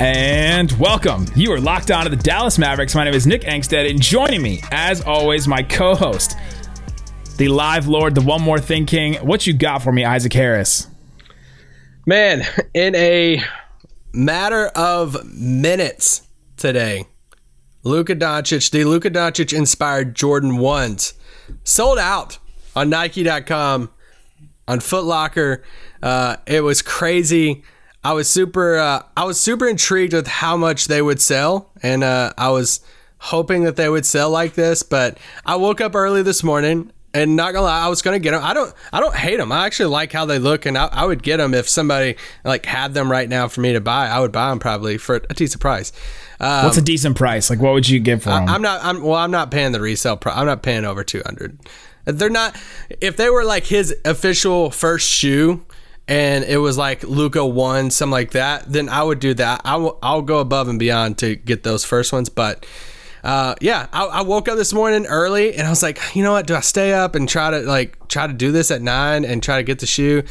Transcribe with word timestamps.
And 0.00 0.72
welcome. 0.78 1.26
You 1.36 1.52
are 1.52 1.60
locked 1.60 1.90
on 1.90 2.04
to 2.04 2.08
the 2.08 2.16
Dallas 2.16 2.56
Mavericks. 2.56 2.94
My 2.94 3.04
name 3.04 3.12
is 3.12 3.26
Nick 3.26 3.42
Angstadt, 3.42 3.90
and 3.90 4.00
joining 4.00 4.40
me, 4.40 4.62
as 4.70 5.02
always, 5.02 5.46
my 5.46 5.62
co 5.62 5.94
host, 5.94 6.38
the 7.36 7.48
live 7.48 7.86
lord, 7.86 8.14
the 8.14 8.22
one 8.22 8.40
more 8.40 8.58
thing 8.58 8.86
king. 8.86 9.16
What 9.16 9.46
you 9.46 9.52
got 9.52 9.82
for 9.82 9.92
me, 9.92 10.06
Isaac 10.06 10.32
Harris? 10.32 10.86
Man, 12.06 12.46
in 12.72 12.94
a 12.94 13.42
matter 14.14 14.68
of 14.68 15.22
minutes 15.34 16.22
today, 16.56 17.04
Luka 17.82 18.16
Doncic, 18.16 18.70
the 18.70 18.84
Luka 18.84 19.10
Doncic 19.10 19.52
inspired 19.52 20.14
Jordan 20.14 20.52
1s, 20.52 21.12
sold 21.62 21.98
out 21.98 22.38
on 22.74 22.88
Nike.com, 22.88 23.90
on 24.66 24.80
Foot 24.80 25.04
Locker. 25.04 25.62
Uh, 26.02 26.36
it 26.46 26.62
was 26.62 26.80
crazy. 26.80 27.64
I 28.02 28.12
was 28.12 28.28
super, 28.28 28.78
uh, 28.78 29.02
I 29.16 29.24
was 29.24 29.38
super 29.38 29.68
intrigued 29.68 30.14
with 30.14 30.26
how 30.26 30.56
much 30.56 30.86
they 30.86 31.02
would 31.02 31.20
sell, 31.20 31.70
and 31.82 32.02
uh, 32.02 32.32
I 32.38 32.50
was 32.50 32.80
hoping 33.18 33.64
that 33.64 33.76
they 33.76 33.88
would 33.88 34.06
sell 34.06 34.30
like 34.30 34.54
this. 34.54 34.82
But 34.82 35.18
I 35.44 35.56
woke 35.56 35.80
up 35.80 35.94
early 35.94 36.22
this 36.22 36.42
morning 36.42 36.92
and 37.12 37.36
not 37.36 37.52
gonna 37.52 37.66
lie, 37.66 37.84
I 37.84 37.88
was 37.88 38.02
gonna 38.02 38.18
get 38.18 38.30
them. 38.30 38.42
I 38.42 38.54
don't, 38.54 38.72
I 38.92 39.00
don't 39.00 39.14
hate 39.14 39.36
them. 39.36 39.52
I 39.52 39.66
actually 39.66 39.90
like 39.90 40.12
how 40.12 40.24
they 40.24 40.38
look, 40.38 40.64
and 40.64 40.78
I, 40.78 40.86
I 40.86 41.04
would 41.04 41.22
get 41.22 41.38
them 41.38 41.54
if 41.54 41.68
somebody 41.68 42.16
like 42.44 42.64
had 42.66 42.94
them 42.94 43.10
right 43.10 43.28
now 43.28 43.48
for 43.48 43.60
me 43.60 43.72
to 43.72 43.80
buy. 43.80 44.06
I 44.06 44.20
would 44.20 44.32
buy 44.32 44.50
them 44.50 44.60
probably 44.60 44.96
for 44.96 45.16
a 45.28 45.34
decent 45.34 45.60
price. 45.60 45.92
Um, 46.38 46.64
What's 46.64 46.78
a 46.78 46.82
decent 46.82 47.16
price? 47.16 47.50
Like, 47.50 47.60
what 47.60 47.74
would 47.74 47.88
you 47.88 48.00
give 48.00 48.22
for 48.22 48.30
them? 48.30 48.48
I, 48.48 48.54
am 48.54 48.62
not. 48.62 48.82
I'm 48.82 49.02
well. 49.02 49.16
I'm 49.16 49.30
not 49.30 49.50
paying 49.50 49.72
the 49.72 49.80
resale 49.80 50.16
price. 50.16 50.36
I'm 50.36 50.46
not 50.46 50.62
paying 50.62 50.84
over 50.84 51.04
two 51.04 51.22
hundred. 51.26 51.58
They're 52.04 52.30
not. 52.30 52.56
If 53.00 53.16
they 53.16 53.28
were 53.28 53.44
like 53.44 53.66
his 53.66 53.94
official 54.04 54.70
first 54.70 55.08
shoe, 55.08 55.64
and 56.10 56.44
it 56.44 56.56
was 56.56 56.76
like 56.76 57.04
Luka 57.04 57.46
one, 57.46 57.90
something 57.90 58.10
like 58.10 58.32
that, 58.32 58.70
then 58.70 58.88
I 58.88 59.02
would 59.02 59.20
do 59.20 59.32
that. 59.34 59.60
I 59.64 59.76
will. 59.76 59.96
I'll 60.02 60.22
go 60.22 60.40
above 60.40 60.68
and 60.68 60.78
beyond 60.78 61.18
to 61.18 61.36
get 61.36 61.62
those 61.62 61.84
first 61.84 62.12
ones, 62.12 62.28
but 62.28 62.66
uh, 63.22 63.54
yeah, 63.60 63.86
I, 63.92 64.06
I, 64.06 64.22
woke 64.22 64.48
up 64.48 64.56
this 64.56 64.72
morning 64.72 65.06
early 65.06 65.54
and 65.54 65.66
I 65.66 65.70
was 65.70 65.82
like, 65.82 66.00
you 66.16 66.24
know 66.24 66.32
what? 66.32 66.46
Do 66.46 66.56
I 66.56 66.60
stay 66.60 66.92
up 66.94 67.14
and 67.14 67.28
try 67.28 67.50
to 67.50 67.60
like 67.60 68.08
try 68.08 68.26
to 68.26 68.32
do 68.32 68.50
this 68.50 68.70
at 68.70 68.82
nine 68.82 69.24
and 69.24 69.42
try 69.42 69.58
to 69.58 69.62
get 69.62 69.78
the 69.78 69.86
shoe? 69.86 70.24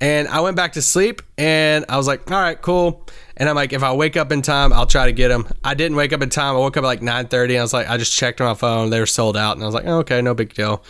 And 0.00 0.28
I 0.28 0.40
went 0.40 0.54
back 0.54 0.74
to 0.74 0.82
sleep 0.82 1.22
and 1.38 1.86
I 1.88 1.96
was 1.96 2.06
like, 2.06 2.30
all 2.30 2.38
right, 2.38 2.60
cool. 2.60 3.06
And 3.38 3.48
I'm 3.48 3.56
like, 3.56 3.72
if 3.72 3.82
I 3.82 3.94
wake 3.94 4.16
up 4.16 4.30
in 4.30 4.42
time, 4.42 4.72
I'll 4.72 4.86
try 4.86 5.06
to 5.06 5.12
get 5.12 5.28
them. 5.28 5.48
I 5.64 5.74
didn't 5.74 5.96
wake 5.96 6.12
up 6.12 6.22
in 6.22 6.28
time. 6.28 6.54
I 6.54 6.58
woke 6.58 6.76
up 6.76 6.84
at 6.84 6.86
like 6.86 7.00
9:30. 7.00 7.58
I 7.58 7.62
was 7.62 7.72
like, 7.72 7.88
I 7.88 7.96
just 7.96 8.12
checked 8.12 8.38
my 8.38 8.54
phone. 8.54 8.90
They 8.90 9.00
were 9.00 9.06
sold 9.06 9.36
out, 9.36 9.56
and 9.56 9.62
I 9.62 9.66
was 9.66 9.74
like, 9.74 9.86
oh, 9.86 9.98
okay, 9.98 10.22
no 10.22 10.34
big 10.34 10.54
deal. 10.54 10.84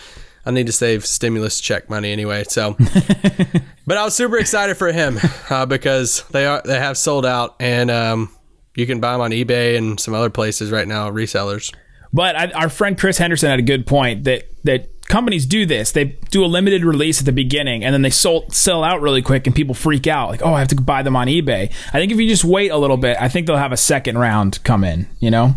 I 0.46 0.52
need 0.52 0.66
to 0.66 0.72
save 0.72 1.04
stimulus 1.04 1.60
check 1.60 1.90
money 1.90 2.12
anyway. 2.12 2.44
So, 2.44 2.76
but 3.86 3.96
I 3.96 4.04
was 4.04 4.14
super 4.14 4.38
excited 4.38 4.76
for 4.76 4.92
him 4.92 5.18
uh, 5.50 5.66
because 5.66 6.22
they 6.30 6.46
are 6.46 6.62
they 6.64 6.78
have 6.78 6.96
sold 6.96 7.26
out, 7.26 7.56
and 7.58 7.90
um, 7.90 8.30
you 8.76 8.86
can 8.86 9.00
buy 9.00 9.12
them 9.12 9.20
on 9.20 9.32
eBay 9.32 9.76
and 9.76 9.98
some 9.98 10.14
other 10.14 10.30
places 10.30 10.70
right 10.70 10.86
now, 10.86 11.10
resellers. 11.10 11.74
But 12.12 12.36
I, 12.36 12.50
our 12.52 12.68
friend 12.68 12.96
Chris 12.98 13.18
Henderson 13.18 13.50
had 13.50 13.58
a 13.58 13.62
good 13.62 13.86
point 13.86 14.24
that 14.24 14.44
that 14.64 15.06
companies 15.08 15.46
do 15.46 15.66
this. 15.66 15.92
They 15.92 16.04
do 16.30 16.44
a 16.44 16.46
limited 16.46 16.84
release 16.84 17.18
at 17.18 17.26
the 17.26 17.32
beginning, 17.32 17.84
and 17.84 17.92
then 17.92 18.02
they 18.02 18.10
sold, 18.10 18.54
sell 18.54 18.84
out 18.84 19.00
really 19.00 19.22
quick, 19.22 19.46
and 19.46 19.56
people 19.56 19.74
freak 19.74 20.06
out 20.06 20.30
like, 20.30 20.42
"Oh, 20.42 20.54
I 20.54 20.60
have 20.60 20.68
to 20.68 20.76
buy 20.76 21.02
them 21.02 21.16
on 21.16 21.26
eBay." 21.26 21.72
I 21.88 21.98
think 21.98 22.12
if 22.12 22.18
you 22.18 22.28
just 22.28 22.44
wait 22.44 22.70
a 22.70 22.76
little 22.76 22.96
bit, 22.96 23.16
I 23.20 23.28
think 23.28 23.46
they'll 23.46 23.56
have 23.56 23.72
a 23.72 23.76
second 23.76 24.16
round 24.18 24.62
come 24.62 24.84
in. 24.84 25.08
You 25.18 25.30
know. 25.30 25.56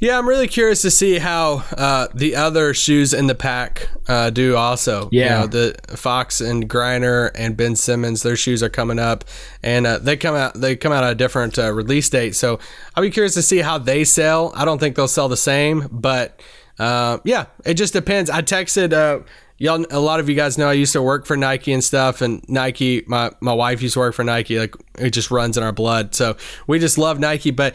Yeah, 0.00 0.16
I'm 0.16 0.28
really 0.28 0.46
curious 0.46 0.82
to 0.82 0.92
see 0.92 1.18
how 1.18 1.64
uh, 1.76 2.06
the 2.14 2.36
other 2.36 2.72
shoes 2.72 3.12
in 3.12 3.26
the 3.26 3.34
pack 3.34 3.88
uh, 4.06 4.30
do. 4.30 4.56
Also, 4.56 5.08
yeah, 5.10 5.24
you 5.24 5.40
know, 5.40 5.46
the 5.48 5.96
Fox 5.96 6.40
and 6.40 6.68
Griner 6.70 7.32
and 7.34 7.56
Ben 7.56 7.74
Simmons, 7.74 8.22
their 8.22 8.36
shoes 8.36 8.62
are 8.62 8.68
coming 8.68 9.00
up, 9.00 9.24
and 9.62 9.86
uh, 9.86 9.98
they 9.98 10.16
come 10.16 10.36
out 10.36 10.54
they 10.54 10.76
come 10.76 10.92
out 10.92 11.02
at 11.02 11.12
a 11.12 11.16
different 11.16 11.58
uh, 11.58 11.72
release 11.72 12.08
date. 12.08 12.36
So 12.36 12.60
I'll 12.94 13.02
be 13.02 13.10
curious 13.10 13.34
to 13.34 13.42
see 13.42 13.58
how 13.58 13.78
they 13.78 14.04
sell. 14.04 14.52
I 14.54 14.64
don't 14.64 14.78
think 14.78 14.94
they'll 14.94 15.08
sell 15.08 15.28
the 15.28 15.36
same, 15.36 15.88
but 15.90 16.40
uh, 16.78 17.18
yeah, 17.24 17.46
it 17.64 17.74
just 17.74 17.92
depends. 17.92 18.30
I 18.30 18.42
texted 18.42 18.92
uh, 18.92 19.24
y'all 19.58 19.84
a 19.90 19.98
lot 19.98 20.20
of 20.20 20.28
you 20.28 20.36
guys 20.36 20.56
know 20.56 20.68
I 20.68 20.74
used 20.74 20.92
to 20.92 21.02
work 21.02 21.26
for 21.26 21.36
Nike 21.36 21.72
and 21.72 21.82
stuff 21.82 22.22
and 22.22 22.48
Nike 22.48 23.02
my 23.06 23.32
my 23.40 23.52
wife 23.52 23.82
used 23.82 23.94
to 23.94 24.00
work 24.00 24.14
for 24.14 24.24
Nike 24.24 24.58
like 24.58 24.76
it 24.96 25.10
just 25.10 25.30
runs 25.32 25.56
in 25.56 25.64
our 25.64 25.72
blood 25.72 26.14
so 26.14 26.36
we 26.68 26.78
just 26.78 26.96
love 26.96 27.18
Nike 27.18 27.50
but 27.50 27.74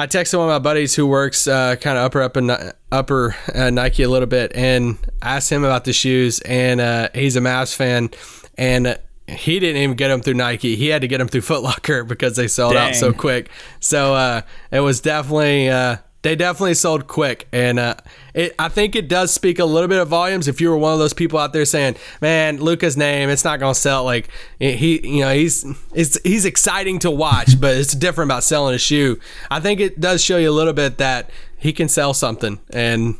I 0.00 0.06
texted 0.06 0.38
one 0.38 0.48
of 0.48 0.52
my 0.52 0.60
buddies 0.60 0.94
who 0.94 1.08
works 1.08 1.48
uh, 1.48 1.74
kind 1.74 1.98
of 1.98 2.04
upper 2.04 2.22
up 2.22 2.36
in 2.36 2.50
upper 2.92 3.34
uh, 3.52 3.70
Nike 3.70 4.04
a 4.04 4.08
little 4.08 4.28
bit 4.28 4.52
and 4.54 4.96
asked 5.20 5.50
him 5.50 5.64
about 5.64 5.84
the 5.84 5.92
shoes, 5.92 6.38
and 6.40 6.80
uh, 6.80 7.08
he's 7.12 7.34
a 7.34 7.40
Mavs 7.40 7.74
fan, 7.74 8.10
and 8.56 8.96
he 9.26 9.58
didn't 9.58 9.82
even 9.82 9.96
get 9.96 10.08
them 10.08 10.20
through 10.20 10.34
Nike. 10.34 10.76
He 10.76 10.86
had 10.86 11.02
to 11.02 11.08
get 11.08 11.18
them 11.18 11.26
through 11.26 11.40
Foot 11.40 11.62
Locker 11.62 12.04
because 12.08 12.36
they 12.36 12.46
sold 12.46 12.74
Dang. 12.74 12.90
out 12.90 12.94
so 12.94 13.12
quick. 13.12 13.50
So 13.80 14.14
uh, 14.14 14.42
it 14.70 14.80
was 14.80 15.00
definitely 15.00 15.68
uh, 15.68 15.96
they 16.28 16.36
definitely 16.36 16.74
sold 16.74 17.06
quick, 17.06 17.48
and 17.52 17.78
uh, 17.78 17.94
it, 18.34 18.54
I 18.58 18.68
think 18.68 18.94
it 18.94 19.08
does 19.08 19.32
speak 19.32 19.58
a 19.58 19.64
little 19.64 19.88
bit 19.88 19.98
of 19.98 20.08
volumes. 20.08 20.46
If 20.46 20.60
you 20.60 20.68
were 20.68 20.76
one 20.76 20.92
of 20.92 20.98
those 20.98 21.14
people 21.14 21.38
out 21.38 21.54
there 21.54 21.64
saying, 21.64 21.96
"Man, 22.20 22.58
Luka's 22.58 22.98
name, 22.98 23.30
it's 23.30 23.44
not 23.44 23.60
to 23.60 23.74
sell," 23.74 24.04
like 24.04 24.28
he, 24.58 25.00
you 25.08 25.20
know, 25.20 25.34
he's 25.34 25.64
it's 25.94 26.20
he's 26.24 26.44
exciting 26.44 26.98
to 26.98 27.10
watch, 27.10 27.58
but 27.58 27.78
it's 27.78 27.94
different 27.94 28.30
about 28.30 28.44
selling 28.44 28.74
a 28.74 28.78
shoe. 28.78 29.18
I 29.50 29.60
think 29.60 29.80
it 29.80 30.00
does 30.00 30.22
show 30.22 30.36
you 30.36 30.50
a 30.50 30.52
little 30.52 30.74
bit 30.74 30.98
that 30.98 31.30
he 31.56 31.72
can 31.72 31.88
sell 31.88 32.12
something, 32.12 32.60
and 32.74 33.16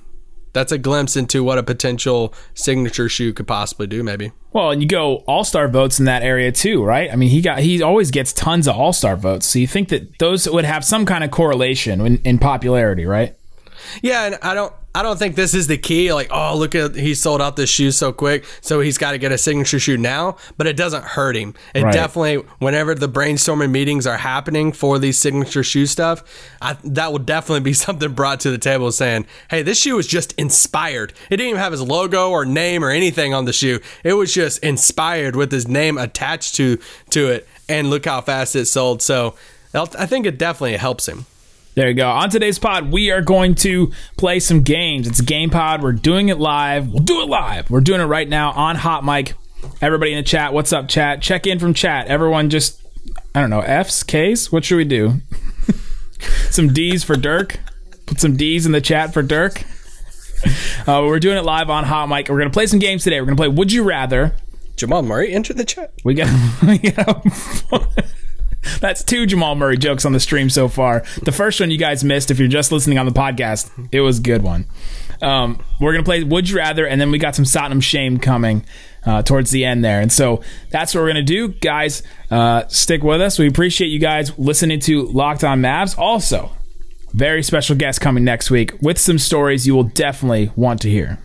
that's 0.58 0.72
a 0.72 0.78
glimpse 0.78 1.16
into 1.16 1.44
what 1.44 1.56
a 1.56 1.62
potential 1.62 2.34
signature 2.54 3.08
shoe 3.08 3.32
could 3.32 3.46
possibly 3.46 3.86
do, 3.86 4.02
maybe. 4.02 4.32
Well, 4.52 4.72
and 4.72 4.82
you 4.82 4.88
go 4.88 5.18
All 5.28 5.44
Star 5.44 5.68
votes 5.68 6.00
in 6.00 6.06
that 6.06 6.22
area 6.22 6.50
too, 6.50 6.82
right? 6.82 7.12
I 7.12 7.16
mean, 7.16 7.28
he 7.28 7.40
got 7.40 7.60
he 7.60 7.80
always 7.80 8.10
gets 8.10 8.32
tons 8.32 8.66
of 8.66 8.76
All 8.76 8.92
Star 8.92 9.16
votes, 9.16 9.46
so 9.46 9.60
you 9.60 9.68
think 9.68 9.88
that 9.90 10.18
those 10.18 10.48
would 10.48 10.64
have 10.64 10.84
some 10.84 11.06
kind 11.06 11.22
of 11.22 11.30
correlation 11.30 12.04
in, 12.04 12.18
in 12.22 12.38
popularity, 12.38 13.06
right? 13.06 13.36
Yeah, 14.02 14.24
and 14.24 14.38
I 14.42 14.54
don't 14.54 14.72
I 14.98 15.02
don't 15.02 15.16
think 15.16 15.36
this 15.36 15.54
is 15.54 15.68
the 15.68 15.78
key. 15.78 16.12
Like, 16.12 16.26
oh, 16.32 16.56
look 16.56 16.74
at 16.74 16.96
he 16.96 17.14
sold 17.14 17.40
out 17.40 17.54
this 17.54 17.70
shoe 17.70 17.92
so 17.92 18.12
quick, 18.12 18.44
so 18.60 18.80
he's 18.80 18.98
got 18.98 19.12
to 19.12 19.18
get 19.18 19.30
a 19.30 19.38
signature 19.38 19.78
shoe 19.78 19.96
now. 19.96 20.38
But 20.56 20.66
it 20.66 20.76
doesn't 20.76 21.04
hurt 21.04 21.36
him. 21.36 21.54
It 21.72 21.84
right. 21.84 21.92
definitely, 21.92 22.38
whenever 22.58 22.96
the 22.96 23.08
brainstorming 23.08 23.70
meetings 23.70 24.08
are 24.08 24.16
happening 24.16 24.72
for 24.72 24.98
these 24.98 25.16
signature 25.16 25.62
shoe 25.62 25.86
stuff, 25.86 26.24
I, 26.60 26.78
that 26.82 27.12
will 27.12 27.20
definitely 27.20 27.60
be 27.60 27.72
something 27.74 28.12
brought 28.12 28.40
to 28.40 28.50
the 28.50 28.58
table 28.58 28.90
saying, 28.90 29.26
hey, 29.50 29.62
this 29.62 29.80
shoe 29.80 29.94
was 29.94 30.08
just 30.08 30.32
inspired. 30.32 31.12
It 31.30 31.36
didn't 31.36 31.50
even 31.50 31.60
have 31.60 31.70
his 31.70 31.82
logo 31.82 32.30
or 32.30 32.44
name 32.44 32.84
or 32.84 32.90
anything 32.90 33.32
on 33.32 33.44
the 33.44 33.52
shoe. 33.52 33.78
It 34.02 34.14
was 34.14 34.34
just 34.34 34.58
inspired 34.64 35.36
with 35.36 35.52
his 35.52 35.68
name 35.68 35.96
attached 35.96 36.56
to 36.56 36.76
to 37.10 37.28
it, 37.28 37.46
and 37.68 37.88
look 37.88 38.04
how 38.04 38.20
fast 38.20 38.56
it 38.56 38.66
sold. 38.66 39.00
So 39.02 39.36
I 39.72 40.06
think 40.06 40.26
it 40.26 40.38
definitely 40.38 40.76
helps 40.76 41.06
him. 41.06 41.26
There 41.78 41.86
you 41.86 41.94
go. 41.94 42.10
On 42.10 42.28
today's 42.28 42.58
pod, 42.58 42.90
we 42.90 43.12
are 43.12 43.22
going 43.22 43.54
to 43.54 43.92
play 44.16 44.40
some 44.40 44.64
games. 44.64 45.06
It's 45.06 45.20
a 45.20 45.24
game 45.24 45.48
pod. 45.48 45.80
We're 45.80 45.92
doing 45.92 46.28
it 46.28 46.36
live. 46.40 46.88
We'll 46.88 47.04
do 47.04 47.22
it 47.22 47.28
live. 47.28 47.70
We're 47.70 47.82
doing 47.82 48.00
it 48.00 48.06
right 48.06 48.28
now 48.28 48.50
on 48.50 48.74
Hot 48.74 49.04
Mic. 49.04 49.34
Everybody 49.80 50.10
in 50.12 50.16
the 50.16 50.24
chat, 50.24 50.52
what's 50.52 50.72
up, 50.72 50.88
chat? 50.88 51.22
Check 51.22 51.46
in 51.46 51.60
from 51.60 51.74
chat. 51.74 52.08
Everyone 52.08 52.50
just, 52.50 52.82
I 53.32 53.40
don't 53.40 53.50
know, 53.50 53.60
F's, 53.60 54.02
K's? 54.02 54.50
What 54.50 54.64
should 54.64 54.74
we 54.74 54.86
do? 54.86 55.20
some 56.50 56.72
D's 56.72 57.04
for 57.04 57.14
Dirk. 57.14 57.60
Put 58.06 58.18
some 58.18 58.36
D's 58.36 58.66
in 58.66 58.72
the 58.72 58.80
chat 58.80 59.14
for 59.14 59.22
Dirk. 59.22 59.62
Uh, 60.84 61.04
we're 61.06 61.20
doing 61.20 61.38
it 61.38 61.44
live 61.44 61.70
on 61.70 61.84
Hot 61.84 62.08
Mic. 62.08 62.28
We're 62.28 62.38
going 62.38 62.50
to 62.50 62.52
play 62.52 62.66
some 62.66 62.80
games 62.80 63.04
today. 63.04 63.20
We're 63.20 63.26
going 63.26 63.36
to 63.36 63.40
play 63.40 63.48
Would 63.50 63.70
You 63.70 63.84
Rather. 63.84 64.34
Jamal 64.74 65.02
Murray, 65.02 65.32
enter 65.32 65.54
the 65.54 65.64
chat. 65.64 65.92
We 66.02 66.14
got. 66.14 66.28
We 66.66 66.78
got 66.78 67.24
that's 68.80 69.02
two 69.02 69.26
Jamal 69.26 69.54
Murray 69.54 69.76
jokes 69.76 70.04
on 70.04 70.12
the 70.12 70.20
stream 70.20 70.50
so 70.50 70.68
far. 70.68 71.04
The 71.22 71.32
first 71.32 71.60
one 71.60 71.70
you 71.70 71.78
guys 71.78 72.04
missed 72.04 72.30
if 72.30 72.38
you're 72.38 72.48
just 72.48 72.72
listening 72.72 72.98
on 72.98 73.06
the 73.06 73.12
podcast. 73.12 73.70
It 73.92 74.00
was 74.00 74.18
a 74.18 74.22
good 74.22 74.42
one. 74.42 74.66
Um, 75.20 75.62
we're 75.80 75.92
gonna 75.92 76.04
play 76.04 76.22
Would 76.22 76.48
You 76.48 76.56
Rather, 76.58 76.86
and 76.86 77.00
then 77.00 77.10
we 77.10 77.18
got 77.18 77.34
some 77.34 77.44
Satnam 77.44 77.82
Shame 77.82 78.18
coming 78.18 78.64
uh, 79.04 79.22
towards 79.22 79.50
the 79.50 79.64
end 79.64 79.84
there, 79.84 80.00
and 80.00 80.12
so 80.12 80.42
that's 80.70 80.94
what 80.94 81.00
we're 81.00 81.08
gonna 81.08 81.22
do, 81.22 81.48
guys. 81.48 82.02
Uh, 82.30 82.66
stick 82.68 83.02
with 83.02 83.20
us. 83.20 83.38
We 83.38 83.48
appreciate 83.48 83.88
you 83.88 83.98
guys 83.98 84.36
listening 84.38 84.80
to 84.80 85.06
Locked 85.06 85.44
On 85.44 85.60
Mavs. 85.60 85.98
Also, 85.98 86.52
very 87.12 87.42
special 87.42 87.74
guest 87.74 88.00
coming 88.00 88.24
next 88.24 88.50
week 88.50 88.74
with 88.80 88.98
some 88.98 89.18
stories 89.18 89.66
you 89.66 89.74
will 89.74 89.84
definitely 89.84 90.52
want 90.54 90.80
to 90.82 90.90
hear. 90.90 91.18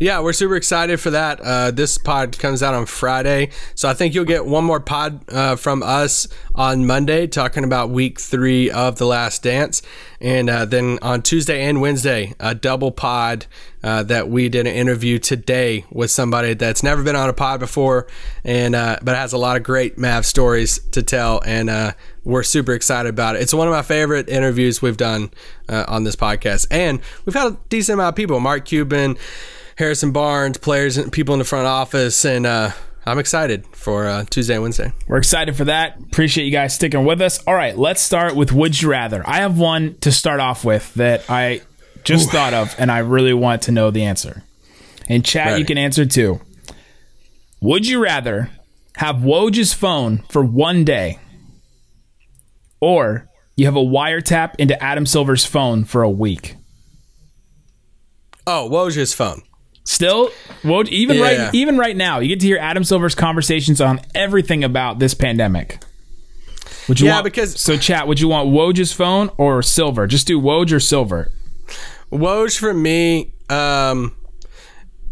Yeah, 0.00 0.20
we're 0.20 0.32
super 0.32 0.56
excited 0.56 0.98
for 1.00 1.10
that. 1.10 1.40
Uh, 1.40 1.70
this 1.70 1.98
pod 1.98 2.36
comes 2.38 2.64
out 2.64 2.74
on 2.74 2.86
Friday, 2.86 3.50
so 3.76 3.88
I 3.88 3.94
think 3.94 4.12
you'll 4.12 4.24
get 4.24 4.44
one 4.44 4.64
more 4.64 4.80
pod 4.80 5.20
uh, 5.30 5.54
from 5.54 5.84
us 5.84 6.26
on 6.54 6.84
Monday, 6.84 7.28
talking 7.28 7.62
about 7.62 7.90
week 7.90 8.20
three 8.20 8.70
of 8.70 8.98
The 8.98 9.06
Last 9.06 9.44
Dance, 9.44 9.82
and 10.20 10.50
uh, 10.50 10.64
then 10.64 10.98
on 11.00 11.22
Tuesday 11.22 11.62
and 11.64 11.80
Wednesday, 11.80 12.34
a 12.40 12.56
double 12.56 12.90
pod 12.90 13.46
uh, 13.84 14.02
that 14.02 14.28
we 14.28 14.48
did 14.48 14.66
an 14.66 14.74
interview 14.74 15.20
today 15.20 15.84
with 15.92 16.10
somebody 16.10 16.54
that's 16.54 16.82
never 16.82 17.04
been 17.04 17.16
on 17.16 17.28
a 17.28 17.32
pod 17.32 17.60
before, 17.60 18.08
and 18.42 18.74
uh, 18.74 18.98
but 19.00 19.14
has 19.14 19.32
a 19.32 19.38
lot 19.38 19.56
of 19.56 19.62
great 19.62 19.96
Mav 19.96 20.26
stories 20.26 20.80
to 20.90 21.04
tell, 21.04 21.40
and 21.46 21.70
uh, 21.70 21.92
we're 22.24 22.42
super 22.42 22.72
excited 22.72 23.10
about 23.10 23.36
it. 23.36 23.42
It's 23.42 23.54
one 23.54 23.68
of 23.68 23.72
my 23.72 23.82
favorite 23.82 24.28
interviews 24.28 24.82
we've 24.82 24.96
done 24.96 25.30
on 25.68 26.02
this 26.02 26.16
podcast, 26.16 26.66
and 26.72 27.00
we've 27.24 27.34
had 27.34 27.52
a 27.52 27.56
decent 27.68 27.94
amount 27.94 28.14
of 28.14 28.16
people. 28.16 28.40
Mark 28.40 28.64
Cuban. 28.64 29.16
Harrison 29.76 30.12
Barnes, 30.12 30.58
players 30.58 30.96
and 30.96 31.10
people 31.12 31.34
in 31.34 31.38
the 31.38 31.44
front 31.44 31.66
office, 31.66 32.24
and 32.24 32.46
uh, 32.46 32.70
I'm 33.06 33.18
excited 33.18 33.66
for 33.72 34.06
uh, 34.06 34.24
Tuesday 34.30 34.54
and 34.54 34.62
Wednesday. 34.62 34.92
We're 35.08 35.18
excited 35.18 35.56
for 35.56 35.64
that. 35.64 35.98
Appreciate 36.00 36.44
you 36.44 36.52
guys 36.52 36.74
sticking 36.74 37.04
with 37.04 37.20
us. 37.20 37.42
All 37.46 37.54
right, 37.54 37.76
let's 37.76 38.00
start 38.00 38.36
with 38.36 38.52
Would 38.52 38.80
You 38.80 38.90
Rather. 38.90 39.22
I 39.26 39.38
have 39.38 39.58
one 39.58 39.96
to 40.00 40.12
start 40.12 40.40
off 40.40 40.64
with 40.64 40.94
that 40.94 41.28
I 41.28 41.62
just 42.04 42.28
Ooh. 42.28 42.30
thought 42.32 42.54
of, 42.54 42.74
and 42.78 42.90
I 42.90 42.98
really 42.98 43.34
want 43.34 43.62
to 43.62 43.72
know 43.72 43.90
the 43.90 44.04
answer. 44.04 44.44
And 45.08 45.24
chat, 45.24 45.48
Ready. 45.48 45.60
you 45.60 45.66
can 45.66 45.78
answer 45.78 46.06
too. 46.06 46.40
Would 47.60 47.86
you 47.86 48.02
rather 48.02 48.50
have 48.96 49.16
Woj's 49.16 49.72
phone 49.72 50.18
for 50.30 50.44
one 50.44 50.84
day, 50.84 51.18
or 52.80 53.28
you 53.56 53.66
have 53.66 53.76
a 53.76 53.80
wiretap 53.80 54.54
into 54.58 54.80
Adam 54.82 55.04
Silver's 55.04 55.44
phone 55.44 55.84
for 55.84 56.02
a 56.02 56.10
week? 56.10 56.56
Oh, 58.46 58.68
Woj's 58.70 59.14
phone. 59.14 59.42
Still, 59.86 60.30
well, 60.64 60.82
even 60.88 61.18
yeah. 61.18 61.22
right, 61.22 61.54
even 61.54 61.76
right 61.76 61.96
now, 61.96 62.18
you 62.18 62.28
get 62.28 62.40
to 62.40 62.46
hear 62.46 62.58
Adam 62.58 62.84
Silver's 62.84 63.14
conversations 63.14 63.82
on 63.82 64.00
everything 64.14 64.64
about 64.64 64.98
this 64.98 65.12
pandemic. 65.12 65.82
Would 66.88 67.00
you 67.00 67.06
yeah, 67.06 67.14
want, 67.14 67.24
because 67.24 67.60
so 67.60 67.76
chat? 67.76 68.08
Would 68.08 68.20
you 68.20 68.28
want 68.28 68.48
Woj's 68.48 68.92
phone 68.92 69.30
or 69.36 69.62
Silver? 69.62 70.06
Just 70.06 70.26
do 70.26 70.40
Woj 70.40 70.72
or 70.72 70.80
Silver. 70.80 71.30
Woj 72.10 72.58
for 72.58 72.72
me. 72.72 73.32
Um, 73.50 74.14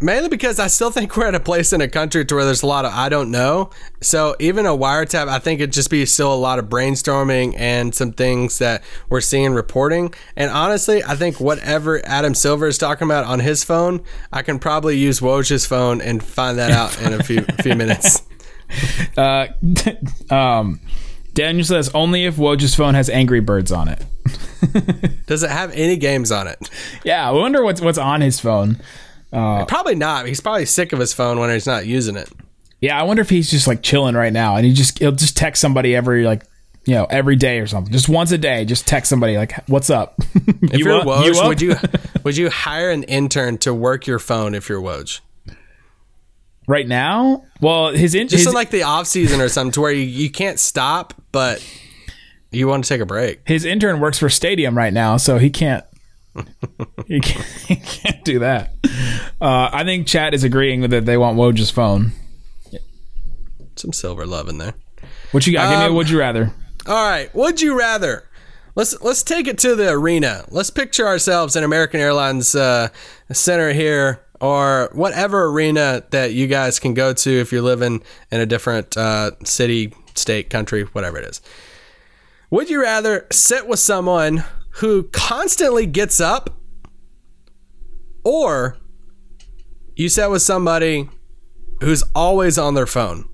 Mainly 0.02 0.28
because 0.28 0.58
I 0.58 0.66
still 0.66 0.90
think 0.90 1.16
we're 1.16 1.28
at 1.28 1.34
a 1.34 1.40
place 1.40 1.72
in 1.72 1.80
a 1.80 1.88
country 1.88 2.24
to 2.24 2.34
where 2.34 2.44
there's 2.44 2.62
a 2.62 2.66
lot 2.66 2.84
of 2.84 2.92
I 2.92 3.08
don't 3.08 3.30
know. 3.30 3.70
So 4.00 4.34
even 4.40 4.66
a 4.66 4.70
wiretap, 4.70 5.28
I 5.28 5.38
think 5.38 5.60
it'd 5.60 5.72
just 5.72 5.90
be 5.90 6.04
still 6.06 6.34
a 6.34 6.36
lot 6.36 6.58
of 6.58 6.66
brainstorming 6.66 7.54
and 7.56 7.94
some 7.94 8.12
things 8.12 8.58
that 8.58 8.82
we're 9.08 9.20
seeing 9.20 9.52
reporting. 9.54 10.12
And 10.36 10.50
honestly, 10.50 11.04
I 11.04 11.14
think 11.14 11.38
whatever 11.38 12.04
Adam 12.04 12.34
Silver 12.34 12.66
is 12.66 12.78
talking 12.78 13.06
about 13.06 13.26
on 13.26 13.38
his 13.40 13.62
phone, 13.62 14.02
I 14.32 14.42
can 14.42 14.58
probably 14.58 14.98
use 14.98 15.20
Woj's 15.20 15.66
phone 15.66 16.00
and 16.00 16.22
find 16.22 16.58
that 16.58 16.72
out 16.72 17.00
in 17.00 17.12
a 17.12 17.22
few 17.22 17.42
few 17.62 17.74
minutes. 17.74 18.22
Uh, 19.18 19.48
um, 20.30 20.80
Daniel 21.34 21.64
says 21.64 21.90
only 21.94 22.24
if 22.24 22.36
Woj's 22.36 22.74
phone 22.74 22.94
has 22.94 23.10
Angry 23.10 23.40
Birds 23.40 23.70
on 23.70 23.88
it. 23.88 24.04
Does 25.26 25.42
it 25.42 25.50
have 25.50 25.72
any 25.72 25.96
games 25.96 26.30
on 26.30 26.46
it? 26.46 26.70
Yeah, 27.04 27.28
I 27.28 27.32
wonder 27.32 27.62
what's 27.62 27.80
what's 27.80 27.98
on 27.98 28.20
his 28.20 28.40
phone. 28.40 28.78
Uh, 29.32 29.64
probably 29.64 29.94
not. 29.94 30.26
He's 30.26 30.40
probably 30.40 30.66
sick 30.66 30.92
of 30.92 30.98
his 30.98 31.12
phone 31.12 31.38
when 31.38 31.50
he's 31.50 31.66
not 31.66 31.86
using 31.86 32.16
it. 32.16 32.28
Yeah, 32.80 32.98
I 32.98 33.04
wonder 33.04 33.22
if 33.22 33.30
he's 33.30 33.50
just 33.50 33.66
like 33.66 33.82
chilling 33.82 34.14
right 34.14 34.32
now, 34.32 34.56
and 34.56 34.66
he 34.66 34.72
just 34.72 34.98
he'll 34.98 35.12
just 35.12 35.36
text 35.36 35.60
somebody 35.60 35.94
every 35.94 36.24
like 36.24 36.42
you 36.84 36.94
know 36.94 37.06
every 37.08 37.36
day 37.36 37.60
or 37.60 37.66
something, 37.66 37.92
just 37.92 38.08
once 38.08 38.32
a 38.32 38.38
day, 38.38 38.64
just 38.64 38.86
text 38.86 39.08
somebody 39.08 39.36
like, 39.36 39.54
"What's 39.68 39.88
up?" 39.88 40.16
if 40.34 40.78
you 40.78 40.92
are 40.92 41.04
Woj, 41.04 41.24
you 41.24 41.46
would 41.46 41.60
you 41.60 41.74
would 42.24 42.36
you 42.36 42.50
hire 42.50 42.90
an 42.90 43.04
intern 43.04 43.58
to 43.58 43.72
work 43.72 44.06
your 44.06 44.18
phone 44.18 44.54
if 44.54 44.68
you're 44.68 44.82
Woj? 44.82 45.20
Right 46.68 46.86
now, 46.86 47.44
well, 47.60 47.92
his 47.92 48.14
in- 48.14 48.28
just 48.28 48.40
his, 48.40 48.46
in 48.48 48.52
like 48.52 48.70
the 48.70 48.82
off 48.82 49.06
season 49.06 49.40
or 49.40 49.48
something, 49.48 49.72
to 49.72 49.80
where 49.80 49.92
you, 49.92 50.02
you 50.02 50.30
can't 50.30 50.58
stop, 50.58 51.14
but 51.32 51.64
you 52.50 52.68
want 52.68 52.84
to 52.84 52.88
take 52.88 53.00
a 53.00 53.06
break. 53.06 53.40
His 53.46 53.64
intern 53.64 54.00
works 54.00 54.18
for 54.18 54.28
Stadium 54.28 54.76
right 54.76 54.92
now, 54.92 55.16
so 55.16 55.38
he 55.38 55.50
can't 55.50 55.84
you, 57.06 57.20
can't, 57.20 57.70
you 57.70 57.76
can't 57.76 58.24
do 58.24 58.38
that. 58.38 58.74
Uh, 59.40 59.70
I 59.72 59.84
think 59.84 60.06
chat 60.06 60.34
is 60.34 60.44
agreeing 60.44 60.82
that 60.82 61.04
they 61.04 61.16
want 61.16 61.36
Woj's 61.36 61.70
phone. 61.70 62.12
Some 63.76 63.92
silver 63.92 64.26
love 64.26 64.48
in 64.48 64.58
there. 64.58 64.74
What 65.32 65.46
you 65.46 65.52
got? 65.52 65.70
Give 65.70 65.78
me 65.78 65.84
a 65.86 65.88
um, 65.88 65.94
would 65.94 66.10
you 66.10 66.18
rather. 66.18 66.52
All 66.86 67.08
right, 67.08 67.34
would 67.34 67.60
you 67.60 67.78
rather? 67.78 68.28
Let's 68.74 69.00
let's 69.02 69.22
take 69.22 69.46
it 69.46 69.58
to 69.58 69.74
the 69.74 69.90
arena. 69.90 70.44
Let's 70.48 70.70
picture 70.70 71.06
ourselves 71.06 71.56
in 71.56 71.64
American 71.64 72.00
Airlines 72.00 72.54
uh, 72.54 72.88
Center 73.30 73.72
here, 73.72 74.24
or 74.40 74.90
whatever 74.92 75.46
arena 75.46 76.02
that 76.10 76.32
you 76.32 76.46
guys 76.46 76.78
can 76.78 76.94
go 76.94 77.12
to 77.12 77.30
if 77.30 77.52
you're 77.52 77.62
living 77.62 78.02
in 78.30 78.40
a 78.40 78.46
different 78.46 78.96
uh, 78.96 79.32
city, 79.44 79.94
state, 80.14 80.50
country, 80.50 80.82
whatever 80.84 81.18
it 81.18 81.24
is. 81.24 81.40
Would 82.50 82.68
you 82.68 82.82
rather 82.82 83.26
sit 83.30 83.66
with 83.66 83.78
someone 83.78 84.44
who 84.76 85.04
constantly 85.04 85.86
gets 85.86 86.20
up, 86.20 86.58
or 88.24 88.76
you 89.96 90.08
sat 90.08 90.30
with 90.30 90.42
somebody 90.42 91.08
who's 91.80 92.02
always 92.14 92.58
on 92.58 92.74
their 92.74 92.86
phone. 92.86 93.28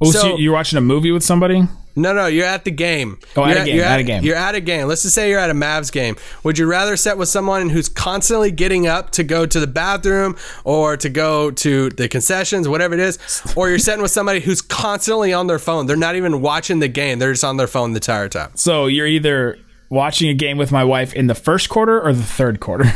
Oh, 0.00 0.10
so, 0.10 0.20
so 0.20 0.36
you're 0.36 0.52
watching 0.52 0.76
a 0.76 0.82
movie 0.82 1.10
with 1.10 1.22
somebody? 1.22 1.62
No, 1.96 2.12
no, 2.12 2.26
you're 2.26 2.46
at 2.46 2.64
the 2.64 2.70
game. 2.70 3.18
Oh, 3.36 3.46
you're 3.46 3.56
at 3.58 3.66
a 3.66 3.70
game. 3.70 3.80
At, 3.80 3.90
at, 3.92 4.00
a 4.00 4.02
game. 4.02 4.22
You're 4.22 4.36
at 4.36 4.54
a 4.54 4.60
game. 4.60 4.86
Let's 4.86 5.02
just 5.02 5.14
say 5.14 5.30
you're 5.30 5.40
at 5.40 5.48
a 5.48 5.54
Mavs 5.54 5.90
game. 5.90 6.16
Would 6.44 6.58
you 6.58 6.66
rather 6.66 6.96
sit 6.96 7.16
with 7.16 7.30
someone 7.30 7.70
who's 7.70 7.88
constantly 7.88 8.50
getting 8.50 8.86
up 8.86 9.10
to 9.12 9.24
go 9.24 9.46
to 9.46 9.58
the 9.58 9.66
bathroom 9.66 10.36
or 10.64 10.98
to 10.98 11.08
go 11.08 11.50
to 11.50 11.88
the 11.88 12.06
concessions, 12.08 12.68
whatever 12.68 12.92
it 12.94 13.00
is, 13.00 13.18
or 13.56 13.70
you're 13.70 13.78
sitting 13.78 14.02
with 14.02 14.10
somebody 14.10 14.40
who's 14.40 14.60
constantly 14.60 15.32
on 15.32 15.46
their 15.46 15.58
phone? 15.58 15.86
They're 15.86 15.96
not 15.96 16.16
even 16.16 16.42
watching 16.42 16.80
the 16.80 16.88
game. 16.88 17.18
They're 17.18 17.32
just 17.32 17.44
on 17.44 17.56
their 17.56 17.66
phone 17.66 17.92
the 17.92 17.98
entire 17.98 18.28
time. 18.28 18.50
So 18.54 18.86
you're 18.86 19.06
either 19.06 19.58
watching 19.88 20.28
a 20.28 20.34
game 20.34 20.58
with 20.58 20.72
my 20.72 20.84
wife 20.84 21.14
in 21.14 21.28
the 21.28 21.34
first 21.34 21.68
quarter 21.68 22.00
or 22.00 22.12
the 22.12 22.22
third 22.22 22.60
quarter. 22.60 22.84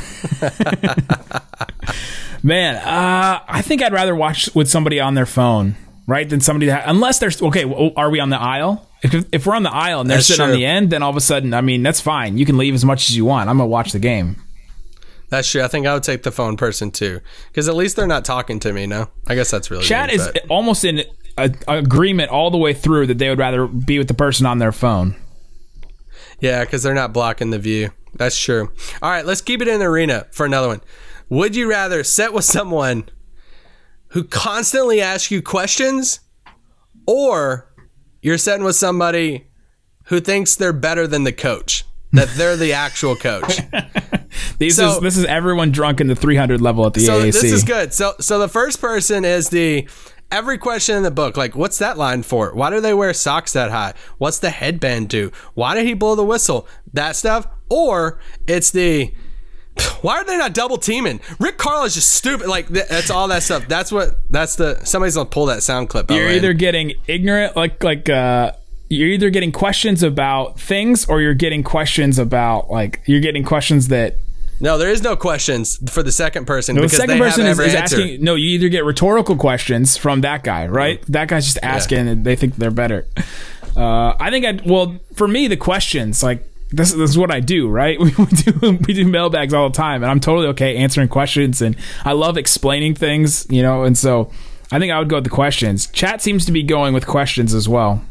Man, 2.42 2.76
uh, 2.76 3.40
I 3.46 3.62
think 3.62 3.82
I'd 3.82 3.92
rather 3.92 4.14
watch 4.14 4.54
with 4.54 4.68
somebody 4.68 4.98
on 4.98 5.14
their 5.14 5.26
phone, 5.26 5.76
right, 6.06 6.28
than 6.28 6.40
somebody 6.40 6.66
that 6.66 6.84
unless 6.86 7.18
there's 7.18 7.40
okay. 7.42 7.64
Are 7.96 8.10
we 8.10 8.18
on 8.18 8.30
the 8.30 8.40
aisle? 8.40 8.89
If, 9.02 9.26
if 9.32 9.46
we're 9.46 9.54
on 9.54 9.62
the 9.62 9.72
aisle 9.72 10.02
and 10.02 10.10
they're 10.10 10.18
that's 10.18 10.26
sitting 10.26 10.44
true. 10.44 10.52
on 10.52 10.58
the 10.58 10.66
end, 10.66 10.90
then 10.90 11.02
all 11.02 11.10
of 11.10 11.16
a 11.16 11.20
sudden, 11.20 11.54
I 11.54 11.60
mean, 11.60 11.82
that's 11.82 12.00
fine. 12.00 12.36
You 12.36 12.44
can 12.44 12.58
leave 12.58 12.74
as 12.74 12.84
much 12.84 13.08
as 13.08 13.16
you 13.16 13.24
want. 13.24 13.48
I'm 13.48 13.56
gonna 13.56 13.68
watch 13.68 13.92
the 13.92 13.98
game. 13.98 14.36
That's 15.30 15.50
true. 15.50 15.62
I 15.62 15.68
think 15.68 15.86
I 15.86 15.94
would 15.94 16.02
take 16.02 16.22
the 16.22 16.32
phone 16.32 16.56
person 16.56 16.90
too, 16.90 17.20
because 17.48 17.68
at 17.68 17.76
least 17.76 17.96
they're 17.96 18.06
not 18.06 18.24
talking 18.24 18.58
to 18.60 18.72
me. 18.72 18.86
No, 18.86 19.08
I 19.26 19.34
guess 19.34 19.50
that's 19.50 19.70
really. 19.70 19.84
Chat 19.84 20.12
is 20.12 20.26
but. 20.26 20.44
almost 20.48 20.84
in 20.84 21.04
a, 21.38 21.54
a 21.68 21.78
agreement 21.78 22.30
all 22.30 22.50
the 22.50 22.58
way 22.58 22.74
through 22.74 23.06
that 23.06 23.18
they 23.18 23.28
would 23.28 23.38
rather 23.38 23.66
be 23.66 23.98
with 23.98 24.08
the 24.08 24.14
person 24.14 24.44
on 24.44 24.58
their 24.58 24.72
phone. 24.72 25.14
Yeah, 26.40 26.64
because 26.64 26.82
they're 26.82 26.94
not 26.94 27.12
blocking 27.12 27.50
the 27.50 27.58
view. 27.58 27.90
That's 28.14 28.38
true. 28.38 28.72
All 29.00 29.10
right, 29.10 29.24
let's 29.24 29.40
keep 29.40 29.62
it 29.62 29.68
in 29.68 29.78
the 29.78 29.86
arena 29.86 30.26
for 30.32 30.44
another 30.44 30.68
one. 30.68 30.80
Would 31.28 31.54
you 31.54 31.70
rather 31.70 32.02
sit 32.02 32.32
with 32.32 32.44
someone 32.44 33.08
who 34.08 34.24
constantly 34.24 35.00
asks 35.00 35.30
you 35.30 35.42
questions, 35.42 36.20
or 37.06 37.69
you're 38.22 38.38
sitting 38.38 38.64
with 38.64 38.76
somebody 38.76 39.46
who 40.04 40.20
thinks 40.20 40.56
they're 40.56 40.72
better 40.72 41.06
than 41.06 41.24
the 41.24 41.32
coach? 41.32 41.84
That 42.12 42.28
they're 42.36 42.56
the 42.56 42.72
actual 42.72 43.14
coach. 43.14 43.60
These 44.58 44.76
so, 44.76 44.96
is, 44.96 45.00
this 45.00 45.16
is 45.16 45.24
everyone 45.26 45.70
drunk 45.70 46.00
in 46.00 46.08
the 46.08 46.16
300 46.16 46.60
level 46.60 46.84
at 46.86 46.94
the 46.94 47.00
so 47.00 47.20
AAC. 47.20 47.32
This 47.32 47.44
is 47.44 47.62
good. 47.62 47.94
So 47.94 48.14
so 48.18 48.38
the 48.40 48.48
first 48.48 48.80
person 48.80 49.24
is 49.24 49.48
the 49.50 49.88
every 50.30 50.58
question 50.58 50.96
in 50.96 51.02
the 51.02 51.10
book. 51.10 51.36
Like, 51.36 51.54
what's 51.54 51.78
that 51.78 51.98
line 51.98 52.22
for? 52.22 52.54
Why 52.54 52.70
do 52.70 52.80
they 52.80 52.94
wear 52.94 53.12
socks 53.14 53.52
that 53.52 53.70
high? 53.70 53.94
What's 54.18 54.38
the 54.38 54.50
headband 54.50 55.08
do? 55.08 55.30
Why 55.54 55.74
did 55.74 55.86
he 55.86 55.94
blow 55.94 56.14
the 56.14 56.24
whistle? 56.24 56.66
That 56.92 57.16
stuff. 57.16 57.46
Or 57.68 58.18
it's 58.46 58.70
the 58.70 59.12
why 60.02 60.16
are 60.16 60.24
they 60.24 60.36
not 60.36 60.54
double 60.54 60.78
teaming? 60.78 61.20
Rick 61.38 61.58
Carl 61.58 61.84
is 61.84 61.94
just 61.94 62.12
stupid. 62.12 62.48
Like 62.48 62.68
that's 62.68 63.10
all 63.10 63.28
that 63.28 63.42
stuff. 63.42 63.66
That's 63.68 63.92
what. 63.92 64.10
That's 64.30 64.56
the. 64.56 64.84
Somebody's 64.84 65.14
gonna 65.14 65.28
pull 65.28 65.46
that 65.46 65.62
sound 65.62 65.88
clip. 65.88 66.10
You're 66.10 66.30
either 66.30 66.52
getting 66.52 66.94
ignorant, 67.06 67.56
like 67.56 67.82
like 67.82 68.08
uh, 68.08 68.52
you're 68.88 69.08
either 69.08 69.30
getting 69.30 69.52
questions 69.52 70.02
about 70.02 70.58
things, 70.58 71.06
or 71.06 71.20
you're 71.20 71.34
getting 71.34 71.62
questions 71.62 72.18
about 72.18 72.70
like 72.70 73.00
you're 73.06 73.20
getting 73.20 73.44
questions 73.44 73.88
that 73.88 74.16
no, 74.60 74.76
there 74.76 74.90
is 74.90 75.02
no 75.02 75.16
questions 75.16 75.78
for 75.90 76.02
the 76.02 76.12
second 76.12 76.46
person. 76.46 76.76
No, 76.76 76.82
the 76.82 76.88
second 76.90 77.18
person 77.18 77.46
is, 77.46 77.58
is 77.58 77.74
asking. 77.74 78.22
No, 78.22 78.34
you 78.34 78.50
either 78.50 78.68
get 78.68 78.84
rhetorical 78.84 79.36
questions 79.36 79.96
from 79.96 80.20
that 80.20 80.44
guy, 80.44 80.66
right? 80.66 81.00
Mm-hmm. 81.00 81.12
That 81.12 81.28
guy's 81.28 81.46
just 81.46 81.58
asking, 81.62 82.04
yeah. 82.04 82.12
and 82.12 82.24
they 82.24 82.36
think 82.36 82.56
they're 82.56 82.70
better. 82.70 83.06
Uh, 83.74 84.14
I 84.20 84.30
think 84.30 84.44
I 84.44 84.60
well 84.68 84.98
for 85.14 85.26
me 85.26 85.46
the 85.46 85.56
questions 85.56 86.22
like 86.22 86.44
this, 86.72 86.92
this 86.92 87.10
is 87.10 87.18
what 87.18 87.30
I 87.30 87.40
do, 87.40 87.68
right? 87.68 87.98
We, 88.10 88.10
do 88.12 88.78
we 88.86 88.94
do 88.94 89.06
mailbags 89.06 89.54
all 89.54 89.68
the 89.68 89.76
time, 89.76 90.02
and 90.02 90.10
I'm 90.10 90.20
totally 90.20 90.48
okay 90.48 90.76
answering 90.76 91.08
questions, 91.08 91.62
and 91.62 91.76
I 92.04 92.12
love 92.12 92.36
explaining 92.36 92.94
things, 92.94 93.46
you 93.50 93.62
know. 93.62 93.84
And 93.84 93.96
so 93.96 94.30
I 94.70 94.78
think 94.78 94.92
I 94.92 94.98
would 94.98 95.08
go 95.08 95.16
with 95.16 95.24
the 95.24 95.30
questions. 95.30 95.86
Chat 95.88 96.20
seems 96.20 96.44
to 96.46 96.52
be 96.52 96.62
going 96.62 96.94
with 96.94 97.06
questions 97.06 97.54
as 97.54 97.68
well, 97.68 98.02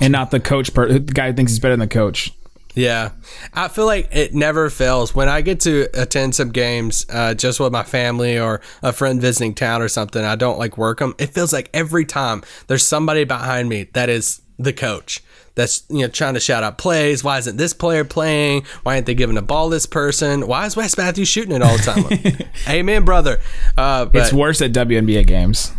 and 0.00 0.12
not 0.12 0.30
the 0.30 0.40
coach. 0.40 0.72
Per, 0.72 0.88
the 0.88 1.00
guy 1.00 1.28
who 1.28 1.32
thinks 1.34 1.52
he's 1.52 1.58
better 1.58 1.74
than 1.74 1.88
the 1.88 1.94
coach. 1.94 2.32
Yeah, 2.74 3.10
I 3.52 3.68
feel 3.68 3.86
like 3.86 4.08
it 4.10 4.34
never 4.34 4.68
fails 4.68 5.14
when 5.14 5.28
I 5.28 5.42
get 5.42 5.60
to 5.60 5.88
attend 5.94 6.34
some 6.34 6.50
games 6.50 7.06
uh, 7.08 7.34
just 7.34 7.60
with 7.60 7.72
my 7.72 7.84
family 7.84 8.38
or 8.38 8.60
a 8.82 8.92
friend 8.92 9.20
visiting 9.20 9.54
town 9.54 9.80
or 9.80 9.88
something. 9.88 10.24
I 10.24 10.34
don't 10.34 10.58
like 10.58 10.76
work 10.76 10.98
them. 10.98 11.14
It 11.18 11.30
feels 11.30 11.52
like 11.52 11.70
every 11.72 12.04
time 12.04 12.42
there's 12.66 12.86
somebody 12.86 13.24
behind 13.24 13.68
me 13.68 13.84
that 13.92 14.08
is 14.08 14.42
the 14.58 14.72
coach 14.72 15.22
that's 15.54 15.84
you 15.88 16.00
know 16.00 16.08
trying 16.08 16.34
to 16.34 16.40
shout 16.40 16.62
out 16.64 16.78
plays. 16.78 17.22
Why 17.22 17.38
isn't 17.38 17.56
this 17.56 17.72
player 17.72 18.04
playing? 18.04 18.64
Why 18.82 18.94
aren't 18.94 19.06
they 19.06 19.14
giving 19.14 19.36
the 19.36 19.42
ball 19.42 19.68
this 19.68 19.86
person? 19.86 20.46
Why 20.46 20.66
is 20.66 20.76
Wes 20.76 20.96
Matthews 20.96 21.28
shooting 21.28 21.52
it 21.54 21.62
all 21.62 21.76
the 21.76 21.82
time? 21.82 22.48
Amen, 22.68 23.04
brother. 23.04 23.40
Uh, 23.76 24.06
but 24.06 24.22
It's 24.22 24.32
worse 24.32 24.60
at 24.62 24.72
WNBA 24.72 25.26
games. 25.26 25.72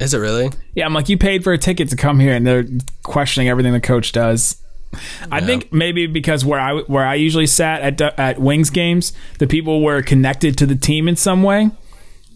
is 0.00 0.14
it 0.14 0.18
really? 0.18 0.50
Yeah, 0.74 0.86
I'm 0.86 0.94
like, 0.94 1.08
you 1.08 1.18
paid 1.18 1.42
for 1.44 1.52
a 1.52 1.58
ticket 1.58 1.88
to 1.90 1.96
come 1.96 2.20
here, 2.20 2.34
and 2.34 2.46
they're 2.46 2.64
questioning 3.02 3.48
everything 3.48 3.72
the 3.72 3.80
coach 3.80 4.12
does. 4.12 4.60
I 5.30 5.40
think 5.40 5.72
maybe 5.72 6.06
because 6.06 6.44
where 6.44 6.60
I 6.60 6.74
where 6.82 7.04
I 7.04 7.16
usually 7.16 7.48
sat 7.48 7.82
at 8.00 8.18
at 8.18 8.38
Wings 8.38 8.70
games, 8.70 9.12
the 9.40 9.48
people 9.48 9.82
were 9.82 10.02
connected 10.02 10.56
to 10.58 10.66
the 10.66 10.76
team 10.76 11.08
in 11.08 11.16
some 11.16 11.42
way, 11.42 11.70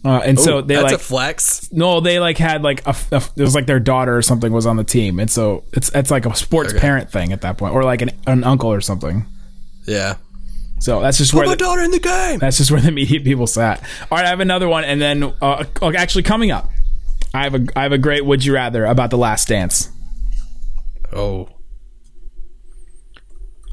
uh, 0.05 0.21
and 0.25 0.39
so 0.39 0.61
they 0.61 0.75
that's 0.75 0.83
like 0.83 0.93
a 0.93 0.97
flex. 0.97 1.69
no, 1.71 1.99
they 1.99 2.19
like 2.19 2.37
had 2.37 2.63
like 2.63 2.85
a, 2.87 2.95
a- 3.11 3.23
it 3.35 3.41
was 3.41 3.53
like 3.55 3.65
their 3.65 3.79
daughter 3.79 4.15
or 4.15 4.21
something 4.21 4.51
was 4.53 4.65
on 4.65 4.77
the 4.77 4.83
team, 4.83 5.19
and 5.19 5.29
so 5.29 5.63
it's 5.73 5.89
it's 5.93 6.09
like 6.11 6.25
a 6.25 6.35
sports 6.35 6.73
parent 6.73 7.11
thing 7.11 7.33
at 7.33 7.41
that 7.41 7.57
point, 7.57 7.73
or 7.73 7.83
like 7.83 8.01
an, 8.01 8.11
an 8.27 8.43
uncle 8.43 8.71
or 8.71 8.81
something. 8.81 9.25
Yeah. 9.85 10.15
So 10.79 11.01
that's 11.01 11.17
just 11.17 11.31
Put 11.33 11.39
where 11.39 11.47
my 11.47 11.53
the, 11.53 11.57
daughter 11.57 11.81
in 11.81 11.91
the 11.91 11.99
game. 11.99 12.39
that's 12.39 12.57
just 12.57 12.71
where 12.71 12.79
the 12.79 12.91
media 12.93 13.19
people 13.19 13.47
sat. 13.47 13.81
All 14.09 14.17
right, 14.17 14.25
I 14.25 14.29
have 14.29 14.39
another 14.39 14.69
one, 14.69 14.85
and 14.85 15.01
then 15.01 15.33
uh, 15.41 15.65
actually 15.81 16.23
coming 16.23 16.51
up, 16.51 16.69
I 17.33 17.43
have 17.43 17.55
a 17.55 17.65
I 17.75 17.83
have 17.83 17.91
a 17.91 17.97
great 17.97 18.25
would 18.25 18.45
you 18.45 18.53
rather 18.53 18.85
about 18.85 19.09
the 19.09 19.17
Last 19.17 19.49
Dance. 19.49 19.89
Oh. 21.11 21.49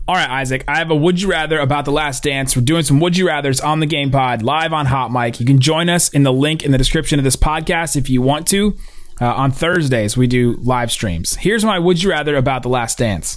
All 0.09 0.15
right, 0.15 0.31
Isaac, 0.31 0.63
I 0.69 0.79
have 0.79 0.93
a 0.93 0.95
would 0.95 1.21
you 1.21 1.29
rather 1.29 1.59
about 1.59 1.85
the 1.85 1.91
last 1.91 2.23
dance. 2.23 2.55
We're 2.55 2.63
doing 2.63 2.85
some 2.85 3.01
would 3.01 3.17
you 3.17 3.27
rathers 3.27 3.65
on 3.65 3.81
the 3.81 3.87
Game 3.87 4.13
Pod 4.13 4.41
live 4.41 4.73
on 4.73 4.87
Hot 4.87 5.11
Mic. 5.11 5.41
You 5.41 5.47
can 5.47 5.59
join 5.59 5.89
us 5.89 6.09
in 6.11 6.23
the 6.23 6.33
link 6.33 6.65
in 6.65 6.71
the 6.71 6.79
description 6.79 7.19
of 7.19 7.25
this 7.25 7.35
podcast 7.35 7.97
if 7.97 8.09
you 8.09 8.23
want 8.23 8.47
to. 8.49 8.77
Uh, 9.21 9.35
on 9.35 9.51
Thursdays, 9.51 10.17
we 10.17 10.29
do 10.29 10.59
live 10.63 10.93
streams. 10.93 11.35
Here's 11.35 11.65
my 11.65 11.81
would 11.81 12.01
you 12.01 12.11
rather 12.11 12.37
about 12.37 12.63
the 12.63 12.69
last 12.69 12.99
dance. 12.99 13.37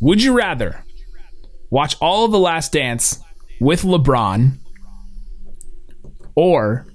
Would 0.00 0.22
you 0.22 0.32
rather 0.32 0.84
watch 1.70 1.96
all 2.00 2.24
of 2.24 2.30
the 2.30 2.38
last 2.38 2.70
dance 2.70 3.18
with 3.60 3.82
LeBron 3.82 4.58
or 6.36 6.86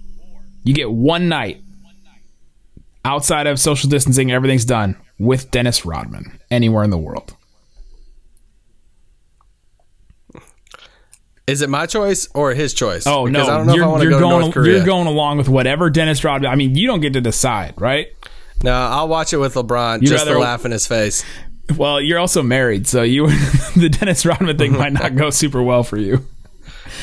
you 0.63 0.73
get 0.73 0.89
one 0.89 1.27
night 1.27 1.61
outside 3.03 3.45
of 3.45 3.59
social 3.59 3.89
distancing, 3.89 4.31
everything's 4.31 4.63
done 4.63 4.95
with 5.19 5.51
Dennis 5.51 5.85
Rodman 5.85 6.39
anywhere 6.49 6.85
in 6.85 6.91
the 6.91 6.97
world? 6.97 7.35
Is 11.47 11.61
it 11.61 11.69
my 11.69 11.85
choice 11.85 12.27
or 12.33 12.53
his 12.55 12.73
choice? 12.73 13.05
Oh 13.05 13.27
Because 13.27 13.47
no, 13.47 13.53
I 13.53 13.57
don't 13.57 13.67
know 13.67 13.73
if 13.73 13.77
you're, 13.77 13.85
I 13.85 13.87
want 13.87 14.03
to 14.03 14.09
go 14.09 14.15
to 14.15 14.19
going. 14.19 14.39
North 14.41 14.53
Korea. 14.53 14.77
You're 14.77 14.85
going 14.85 15.07
along 15.07 15.37
with 15.37 15.47
whatever 15.47 15.89
Dennis 15.91 16.23
Rodman. 16.23 16.49
I 16.51 16.55
mean, 16.55 16.75
you 16.75 16.87
don't 16.87 17.01
get 17.01 17.13
to 17.13 17.21
decide, 17.21 17.75
right? 17.79 18.07
No, 18.63 18.71
I'll 18.73 19.07
watch 19.07 19.31
it 19.33 19.37
with 19.37 19.53
LeBron 19.53 20.01
You'd 20.01 20.07
just 20.09 20.25
to 20.25 20.31
rather- 20.31 20.41
laugh 20.43 20.65
in 20.65 20.71
his 20.71 20.87
face. 20.87 21.23
Well, 21.77 21.99
you're 22.01 22.19
also 22.19 22.41
married, 22.43 22.87
so 22.87 23.01
you 23.03 23.27
the 23.75 23.89
Dennis 23.89 24.25
Rodman 24.25 24.57
thing 24.57 24.73
might 24.77 24.93
not 24.93 25.15
go 25.17 25.29
super 25.29 25.61
well 25.61 25.83
for 25.83 25.97
you. 25.97 26.25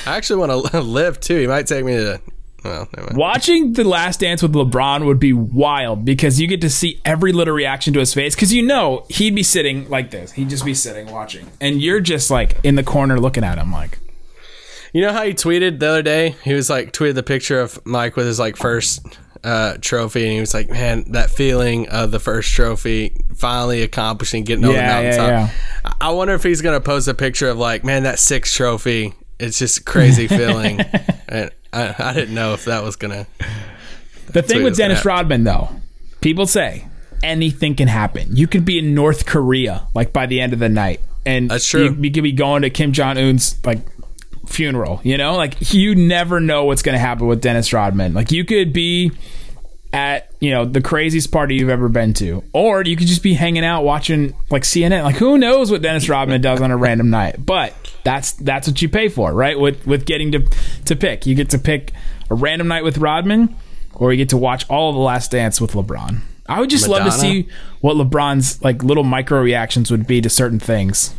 I 0.06 0.16
actually 0.16 0.40
want 0.46 0.70
to 0.72 0.80
live 0.80 1.20
too. 1.20 1.38
He 1.40 1.46
might 1.46 1.66
take 1.66 1.84
me 1.84 1.94
to. 1.96 2.20
Well. 2.64 2.88
Watching 3.14 3.72
The 3.72 3.82
Last 3.82 4.20
Dance 4.20 4.40
with 4.40 4.52
LeBron 4.52 5.04
would 5.04 5.18
be 5.18 5.32
wild 5.32 6.04
because 6.04 6.40
you 6.40 6.46
get 6.46 6.60
to 6.60 6.70
see 6.70 7.00
every 7.04 7.32
little 7.32 7.54
reaction 7.54 7.92
to 7.94 7.98
his 7.98 8.14
face. 8.14 8.36
Because 8.36 8.52
you 8.52 8.62
know 8.62 9.04
he'd 9.08 9.34
be 9.34 9.42
sitting 9.42 9.88
like 9.90 10.12
this. 10.12 10.30
He'd 10.30 10.48
just 10.48 10.64
be 10.64 10.72
sitting 10.74 11.10
watching, 11.10 11.48
and 11.60 11.82
you're 11.82 11.98
just 11.98 12.30
like 12.30 12.56
in 12.62 12.76
the 12.76 12.84
corner 12.84 13.18
looking 13.20 13.42
at 13.44 13.58
him, 13.58 13.72
like. 13.72 13.98
You 14.92 15.00
know 15.00 15.12
how 15.12 15.24
he 15.24 15.32
tweeted 15.32 15.78
the 15.78 15.88
other 15.88 16.02
day? 16.02 16.36
He 16.44 16.52
was 16.52 16.68
like 16.68 16.92
tweeted 16.92 17.14
the 17.14 17.22
picture 17.22 17.60
of 17.60 17.84
Mike 17.86 18.14
with 18.16 18.26
his 18.26 18.38
like 18.38 18.56
first 18.56 19.00
uh, 19.42 19.76
trophy, 19.80 20.24
and 20.24 20.32
he 20.32 20.40
was 20.40 20.52
like, 20.54 20.70
"Man, 20.70 21.04
that 21.12 21.30
feeling 21.30 21.88
of 21.88 22.10
the 22.10 22.20
first 22.20 22.52
trophy, 22.52 23.16
finally 23.34 23.82
accomplishing, 23.82 24.44
getting 24.44 24.64
over 24.64 24.74
the 24.74 24.78
Yeah, 24.78 25.00
yeah. 25.00 25.50
I 25.84 26.08
I 26.08 26.10
wonder 26.10 26.34
if 26.34 26.42
he's 26.42 26.60
gonna 26.60 26.80
post 26.80 27.08
a 27.08 27.14
picture 27.14 27.48
of 27.48 27.58
like, 27.58 27.84
"Man, 27.84 28.02
that 28.02 28.18
sixth 28.18 28.54
trophy, 28.54 29.14
it's 29.38 29.58
just 29.58 29.78
a 29.78 29.84
crazy 29.84 30.28
feeling." 30.28 30.80
and 31.28 31.50
I, 31.72 31.94
I 31.98 32.12
didn't 32.12 32.34
know 32.34 32.52
if 32.52 32.66
that 32.66 32.82
was 32.82 32.96
gonna. 32.96 33.26
The 34.32 34.42
thing 34.42 34.62
with 34.62 34.76
Dennis. 34.76 35.04
Rodman, 35.04 35.44
though, 35.44 35.70
people 36.20 36.46
say 36.46 36.86
anything 37.22 37.74
can 37.74 37.88
happen. 37.88 38.36
You 38.36 38.46
could 38.46 38.64
be 38.64 38.78
in 38.78 38.94
North 38.94 39.26
Korea 39.26 39.86
like 39.94 40.12
by 40.12 40.26
the 40.26 40.40
end 40.40 40.52
of 40.52 40.58
the 40.58 40.68
night, 40.68 41.00
and 41.24 41.50
That's 41.50 41.66
true. 41.66 41.84
You, 41.84 41.96
you 41.98 42.10
could 42.12 42.22
be 42.22 42.32
going 42.32 42.62
to 42.62 42.70
Kim 42.70 42.92
Jong 42.92 43.16
Un's 43.18 43.58
like 43.64 43.80
funeral. 44.52 45.00
You 45.02 45.18
know, 45.18 45.36
like 45.36 45.72
you 45.72 45.94
never 45.94 46.40
know 46.40 46.64
what's 46.64 46.82
going 46.82 46.94
to 46.94 46.98
happen 46.98 47.26
with 47.26 47.40
Dennis 47.40 47.72
Rodman. 47.72 48.14
Like 48.14 48.30
you 48.30 48.44
could 48.44 48.72
be 48.72 49.12
at 49.92 50.30
you 50.40 50.50
know 50.50 50.64
the 50.64 50.80
craziest 50.80 51.30
party 51.30 51.56
you've 51.56 51.68
ever 51.68 51.88
been 51.88 52.14
to, 52.14 52.42
or 52.52 52.82
you 52.82 52.96
could 52.96 53.06
just 53.06 53.22
be 53.22 53.34
hanging 53.34 53.64
out 53.64 53.82
watching 53.82 54.34
like 54.50 54.62
CNN. 54.62 55.04
Like 55.04 55.16
who 55.16 55.38
knows 55.38 55.70
what 55.70 55.82
Dennis 55.82 56.08
Rodman 56.08 56.40
does 56.40 56.60
on 56.60 56.70
a 56.70 56.76
random 56.76 57.10
night? 57.10 57.44
But 57.44 57.74
that's 58.04 58.32
that's 58.32 58.68
what 58.68 58.80
you 58.80 58.88
pay 58.88 59.08
for, 59.08 59.32
right? 59.32 59.58
With 59.58 59.86
with 59.86 60.06
getting 60.06 60.32
to 60.32 60.40
to 60.86 60.96
pick, 60.96 61.26
you 61.26 61.34
get 61.34 61.50
to 61.50 61.58
pick 61.58 61.92
a 62.30 62.34
random 62.34 62.68
night 62.68 62.84
with 62.84 62.98
Rodman, 62.98 63.54
or 63.94 64.12
you 64.12 64.18
get 64.18 64.30
to 64.30 64.36
watch 64.36 64.68
all 64.68 64.90
of 64.90 64.94
the 64.94 65.00
Last 65.02 65.30
Dance 65.30 65.60
with 65.60 65.72
LeBron. 65.72 66.20
I 66.46 66.60
would 66.60 66.70
just 66.70 66.88
love 66.88 67.04
to 67.04 67.12
see 67.12 67.48
what 67.80 67.96
LeBron's 67.96 68.62
like 68.62 68.82
little 68.82 69.04
micro 69.04 69.40
reactions 69.40 69.90
would 69.90 70.06
be 70.06 70.20
to 70.20 70.28
certain 70.28 70.58
things. 70.58 71.14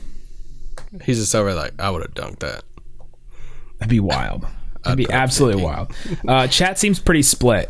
He's 1.03 1.17
just 1.17 1.33
over 1.33 1.53
like, 1.53 1.73
I 1.79 1.89
would 1.89 2.01
have 2.03 2.13
dunked 2.13 2.39
that. 2.39 2.63
That'd 3.83 3.89
be 3.89 3.99
wild. 3.99 4.45
That'd 4.83 4.97
be 4.97 5.09
absolutely 5.11 5.61
wild. 5.63 5.93
Uh, 6.27 6.47
chat 6.47 6.79
seems 6.79 6.99
pretty 6.99 7.21
split. 7.21 7.69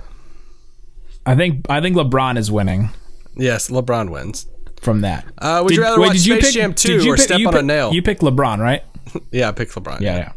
I 1.25 1.36
think 1.36 1.65
I 1.70 1.79
think 1.82 1.96
LeBron 1.96 2.38
is 2.38 2.51
winning 2.51 2.89
Yes, 3.36 3.70
LeBron 3.70 4.10
wins. 4.12 4.46
from 4.82 5.01
that. 5.01 5.25
Uh, 5.38 5.62
would 5.63 5.75
you 5.75 5.82
rather 5.82 6.00
watch 6.00 6.17
Space 6.20 6.53
Jam 6.53 6.74
2 6.74 7.10
or 7.10 7.15
pick- 7.15 7.24
Step 7.24 7.39
you 7.39 7.48
on 7.48 7.53
a 7.53 7.58
pick- 7.58 7.65
Nail? 7.65 7.93
You 7.93 8.01
picked 8.03 8.22
LeBron, 8.22 8.60
right? 8.60 8.84
Yeah, 9.32 9.50
I 9.50 9.51
picked 9.51 9.74
LeBron. 9.74 10.01
Yeah, 10.01 10.32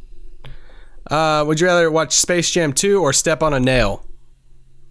yeah. 1.11 1.41
Uh, 1.41 1.45
would 1.45 1.61
you 1.61 1.67
rather 1.67 1.91
watch 1.91 2.15
Space 2.15 2.51
Jam 2.51 2.73
2 2.73 3.01
or 3.03 3.13
Step 3.13 3.43
on 3.43 3.53
a 3.55 3.61
Nail? 3.61 4.05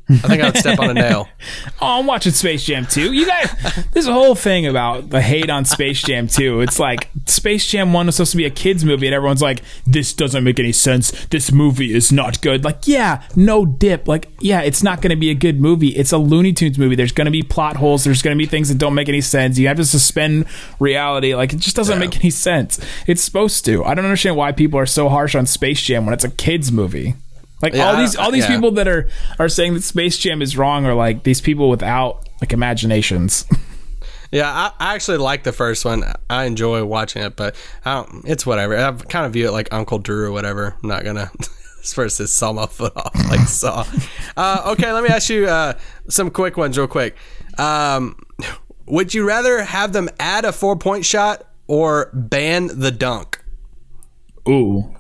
I 0.08 0.16
think 0.18 0.44
I'd 0.44 0.58
step 0.58 0.80
on 0.80 0.90
a 0.92 0.94
nail. 0.94 1.28
Oh, 1.82 2.00
I'm 2.00 2.08
watching 2.08 2.32
Space 2.32 2.64
Jam 2.64 2.86
2. 2.86 3.12
You 3.14 3.26
guys, 3.28 3.86
there's 3.92 4.08
a 4.08 4.14
whole 4.14 4.34
thing 4.34 4.66
about 4.66 5.10
the 5.10 5.22
hate 5.22 5.50
on 5.50 5.66
Space 5.66 6.02
Jam 6.02 6.28
2. 6.28 6.62
It's 6.62 6.80
like 6.80 7.10
Space 7.26 7.68
Jam 7.68 7.92
1 7.92 8.06
was 8.06 8.16
supposed 8.16 8.32
to 8.32 8.38
be 8.38 8.46
a 8.46 8.50
kids 8.50 8.86
movie, 8.86 9.06
and 9.08 9.14
everyone's 9.14 9.42
like, 9.42 9.62
this 9.86 10.14
doesn't 10.14 10.44
make 10.44 10.58
any 10.60 10.72
sense. 10.72 11.12
This 11.28 11.52
movie 11.52 11.94
is 11.94 12.12
not 12.12 12.42
good. 12.42 12.64
Like, 12.64 12.88
yeah, 12.88 13.24
no 13.36 13.66
dip. 13.66 14.08
Like, 14.08 14.30
yeah, 14.40 14.62
it's 14.62 14.82
not 14.82 15.02
going 15.02 15.10
to 15.10 15.16
be 15.16 15.30
a 15.30 15.36
good 15.36 15.60
movie. 15.60 15.90
It's 15.90 16.12
a 16.14 16.18
Looney 16.18 16.54
Tunes 16.54 16.80
movie. 16.80 16.96
There's 16.96 17.12
going 17.12 17.26
to 17.26 17.32
be 17.32 17.44
plot 17.44 17.76
holes. 17.76 18.04
There's 18.06 18.22
going 18.22 18.36
to 18.36 18.42
be 18.42 18.48
things 18.48 18.70
that 18.70 18.78
don't 18.78 18.96
make 18.96 19.10
any 19.10 19.22
sense. 19.22 19.60
You 19.60 19.68
have 19.68 19.78
to 19.78 19.86
suspend 19.86 20.46
reality. 20.80 21.36
Like, 21.36 21.52
it 21.54 21.60
just 21.60 21.76
doesn't 21.76 22.00
make 22.00 22.16
any 22.18 22.30
sense. 22.30 22.80
It's 23.06 23.22
supposed 23.22 23.66
to. 23.66 23.84
I 23.84 23.94
don't 23.94 24.06
understand 24.06 24.38
why 24.38 24.52
people 24.54 24.80
are 24.80 24.86
so 24.86 25.10
harsh 25.10 25.36
on 25.36 25.46
Space 25.46 25.82
Jam 25.82 26.06
when 26.06 26.14
it's 26.14 26.24
a 26.24 26.32
kids 26.32 26.72
movie. 26.72 27.16
Like 27.62 27.74
Yeah, 27.74 27.90
all 27.90 27.98
these 27.98 28.16
all 28.16 28.32
these 28.32 28.44
yeah. 28.44 28.56
people 28.56 28.72
that 28.72 28.88
are 28.88 29.08
are 29.40 29.50
saying 29.50 29.74
that 29.76 29.84
Space 29.84 30.18
Jam 30.18 30.42
is 30.42 30.58
wrong 30.58 30.86
are 30.86 30.94
like 30.94 31.24
these 31.24 31.42
people 31.42 31.70
without 31.70 32.28
like 32.42 32.54
imaginations. 32.54 33.46
Yeah, 34.32 34.52
I, 34.52 34.72
I 34.80 34.96
actually 34.96 35.18
like 35.20 35.44
the 35.44 35.54
first 35.54 35.86
one. 35.86 36.04
I 36.30 36.44
enjoy 36.44 36.84
watching 36.84 37.22
it, 37.22 37.38
but 37.38 37.56
I 37.86 37.94
don't, 37.94 38.26
it's 38.26 38.46
whatever. 38.46 38.76
I 38.76 38.92
kind 38.92 39.26
of 39.26 39.32
view 39.32 39.48
it 39.48 39.52
like 39.52 39.70
Uncle 39.72 39.98
Drew 39.98 40.26
or 40.26 40.32
whatever. 40.32 40.76
I'm 40.84 40.90
not 40.90 41.04
gonna. 41.06 41.32
This 41.78 41.94
versus 41.94 42.34
saw 42.34 42.52
my 42.52 42.66
foot 42.66 42.94
off 42.98 43.14
like 43.30 43.48
saw. 43.48 43.86
Uh, 44.36 44.74
okay, 44.74 44.92
let 44.92 45.04
me 45.04 45.10
ask 45.10 45.30
you 45.30 45.46
uh, 45.48 45.74
some 46.10 46.32
quick 46.32 46.58
ones, 46.58 46.80
real 46.80 46.88
quick. 46.88 47.16
Um, 47.60 48.18
would 48.88 49.14
you 49.14 49.24
rather 49.24 49.64
have 49.64 49.94
them 49.94 50.10
add 50.20 50.46
a 50.46 50.52
four 50.52 50.76
point 50.76 51.06
shot 51.06 51.48
or 51.68 52.10
ban 52.12 52.72
the 52.74 52.90
dunk? 52.90 53.40
Ooh. 54.50 54.96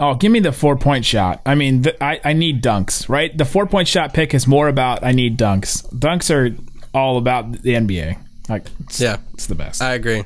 Oh, 0.00 0.14
give 0.14 0.32
me 0.32 0.40
the 0.40 0.50
four 0.52 0.76
point 0.76 1.04
shot. 1.04 1.42
I 1.44 1.54
mean, 1.54 1.82
th- 1.82 1.96
I, 2.00 2.20
I 2.24 2.32
need 2.32 2.62
dunks, 2.62 3.08
right? 3.08 3.36
The 3.36 3.44
four 3.44 3.66
point 3.66 3.86
shot 3.86 4.14
pick 4.14 4.32
is 4.34 4.46
more 4.46 4.66
about 4.68 5.04
I 5.04 5.12
need 5.12 5.38
dunks. 5.38 5.86
Dunks 5.94 6.34
are 6.34 6.56
all 6.94 7.18
about 7.18 7.52
the 7.52 7.74
NBA. 7.74 8.16
Like, 8.48 8.66
it's, 8.80 9.00
Yeah. 9.00 9.18
it's 9.34 9.46
the 9.46 9.54
best. 9.54 9.82
I 9.82 9.92
agree. 9.92 10.24